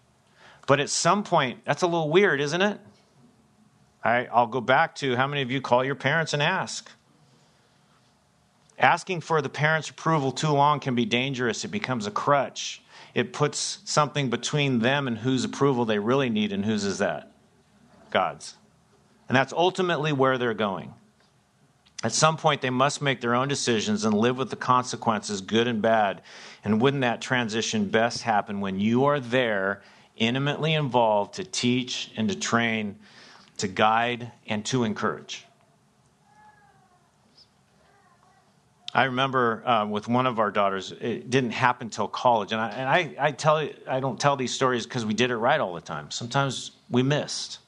[0.66, 2.80] But at some point, that's a little weird, isn't it?
[4.02, 6.90] I, I'll go back to how many of you call your parents and ask?
[8.78, 11.62] Asking for the parents' approval too long can be dangerous.
[11.62, 12.80] It becomes a crutch
[13.16, 17.32] it puts something between them and whose approval they really need, and whose is that?
[18.16, 18.54] God's.
[19.28, 20.94] And that's ultimately where they're going.
[22.02, 25.68] At some point, they must make their own decisions and live with the consequences, good
[25.68, 26.22] and bad.
[26.64, 29.82] And wouldn't that transition best happen when you are there,
[30.16, 32.96] intimately involved to teach and to train,
[33.58, 35.44] to guide, and to encourage?
[38.94, 42.68] I remember uh, with one of our daughters, it didn't happen till college, and I,
[42.70, 45.74] and I, I tell I don't tell these stories because we did it right all
[45.74, 46.10] the time.
[46.10, 47.58] Sometimes we missed,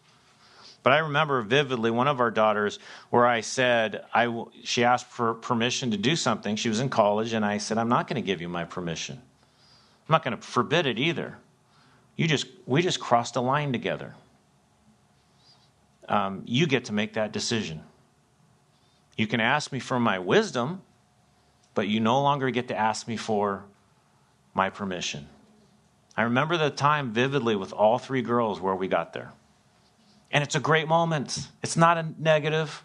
[0.89, 2.79] but I remember vividly one of our daughters
[3.11, 6.57] where I said I she asked for permission to do something.
[6.57, 9.17] She was in college, and I said I'm not going to give you my permission.
[9.19, 11.37] I'm not going to forbid it either.
[12.17, 14.15] You just we just crossed a line together.
[16.09, 17.83] Um, you get to make that decision.
[19.19, 20.81] You can ask me for my wisdom
[21.75, 23.67] but you no longer get to ask me for
[24.55, 25.29] my permission.
[26.17, 29.35] I remember the time vividly with all three girls where we got there.
[30.31, 31.49] And it's a great moment.
[31.63, 32.85] It's not a negative.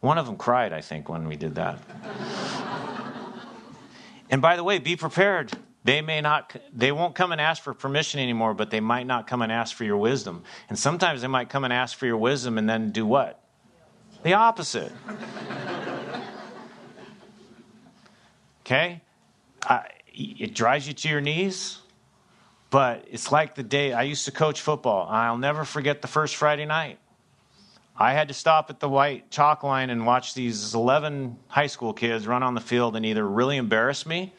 [0.00, 1.78] One of them cried, I think, when we did that.
[4.30, 5.52] and by the way, be prepared.
[5.84, 9.26] They may not, they won't come and ask for permission anymore, but they might not
[9.26, 10.42] come and ask for your wisdom.
[10.68, 13.40] And sometimes they might come and ask for your wisdom and then do what?
[14.22, 14.92] The opposite.
[18.62, 19.02] okay?
[19.62, 21.80] I, it drives you to your knees,
[22.74, 25.06] but it's like the day I used to coach football.
[25.08, 26.98] I'll never forget the first Friday night.
[27.96, 31.92] I had to stop at the white chalk line and watch these 11 high school
[31.92, 34.32] kids run on the field and either really embarrass me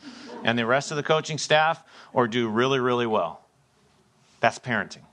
[0.43, 1.81] and the rest of the coaching staff
[2.11, 3.39] or do really, really well.
[4.41, 5.03] That's parenting.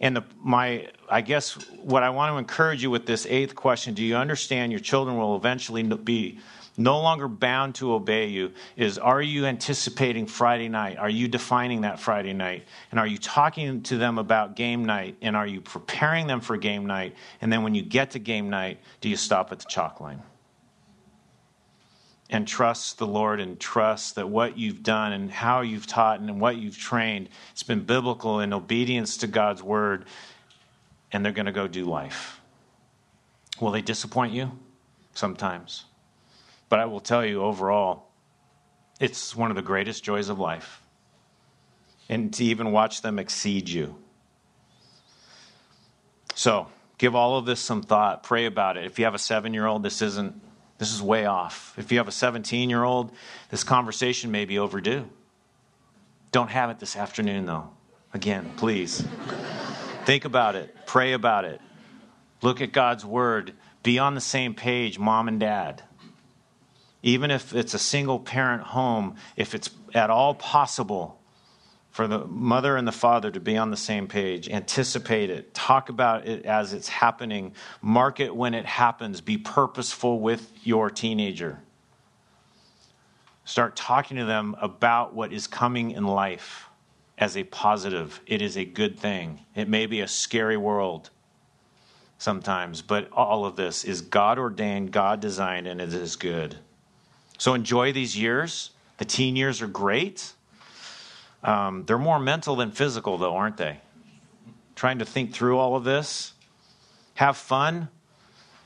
[0.00, 3.94] And the, my, I guess what I want to encourage you with this eighth question
[3.94, 6.40] do you understand your children will eventually be
[6.78, 10.96] no longer bound to obey you is are you anticipating Friday night?
[10.96, 12.64] Are you defining that Friday night?
[12.90, 15.16] And are you talking to them about game night?
[15.20, 17.16] And are you preparing them for game night?
[17.40, 20.22] And then when you get to game night, do you stop at the chalk line?
[22.30, 26.40] And trust the Lord and trust that what you've done and how you've taught and
[26.40, 30.04] what you've trained, it's been biblical in obedience to God's word,
[31.10, 32.38] and they're going to go do life.
[33.60, 34.52] Will they disappoint you?
[35.14, 35.86] Sometimes.
[36.68, 38.08] But I will tell you overall,
[39.00, 40.82] it's one of the greatest joys of life.
[42.08, 43.96] And to even watch them exceed you.
[46.34, 48.22] So, give all of this some thought.
[48.22, 48.84] Pray about it.
[48.84, 50.40] If you have a seven year old, this isn't,
[50.78, 51.74] this is way off.
[51.76, 53.12] If you have a 17 year old,
[53.50, 55.08] this conversation may be overdue.
[56.32, 57.70] Don't have it this afternoon, though.
[58.14, 59.00] Again, please.
[60.04, 60.74] Think about it.
[60.86, 61.60] Pray about it.
[62.40, 63.52] Look at God's word.
[63.82, 65.82] Be on the same page, mom and dad
[67.02, 71.20] even if it's a single parent home, if it's at all possible
[71.90, 75.88] for the mother and the father to be on the same page, anticipate it, talk
[75.88, 81.60] about it as it's happening, mark it when it happens, be purposeful with your teenager.
[83.44, 86.68] Start talking to them about what is coming in life
[87.16, 88.20] as a positive.
[88.26, 89.40] It is a good thing.
[89.54, 91.10] It may be a scary world
[92.18, 96.58] sometimes, but all of this is God ordained, God designed, and it is good.
[97.38, 98.70] So enjoy these years.
[98.98, 100.32] The teen years are great.
[101.44, 103.80] Um, they're more mental than physical, though, aren't they?
[104.74, 106.32] Trying to think through all of this.
[107.14, 107.88] Have fun.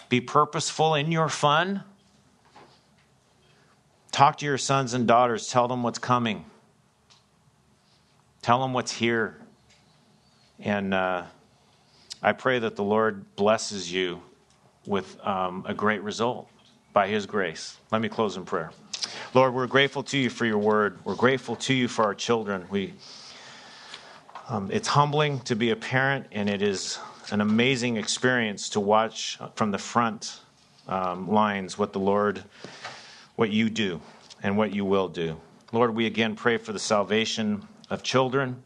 [0.08, 1.84] Be purposeful in your fun.
[4.10, 5.48] Talk to your sons and daughters.
[5.48, 6.46] Tell them what's coming.
[8.40, 9.38] Tell them what's here.
[10.58, 11.24] And uh,
[12.22, 14.22] I pray that the Lord blesses you
[14.86, 16.48] with um, a great result
[16.92, 17.78] by His grace.
[17.90, 18.70] Let me close in prayer.
[19.34, 20.98] Lord, we're grateful to you for your word.
[21.04, 22.66] We're grateful to you for our children.
[22.70, 22.94] We,
[24.48, 26.98] um, it's humbling to be a parent, and it is
[27.30, 30.40] an amazing experience to watch from the front
[30.88, 32.44] um, lines what the Lord,
[33.36, 34.00] what you do,
[34.42, 35.40] and what you will do.
[35.72, 38.62] Lord, we again pray for the salvation of children.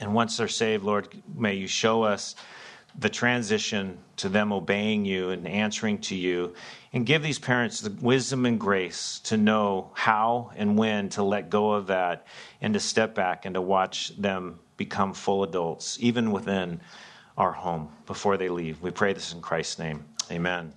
[0.00, 2.34] And once they're saved, Lord, may you show us
[2.98, 6.54] the transition to them obeying you and answering to you.
[6.92, 11.48] And give these parents the wisdom and grace to know how and when to let
[11.48, 12.26] go of that
[12.60, 16.80] and to step back and to watch them become full adults, even within
[17.38, 18.82] our home before they leave.
[18.82, 20.04] We pray this in Christ's name.
[20.30, 20.74] Amen.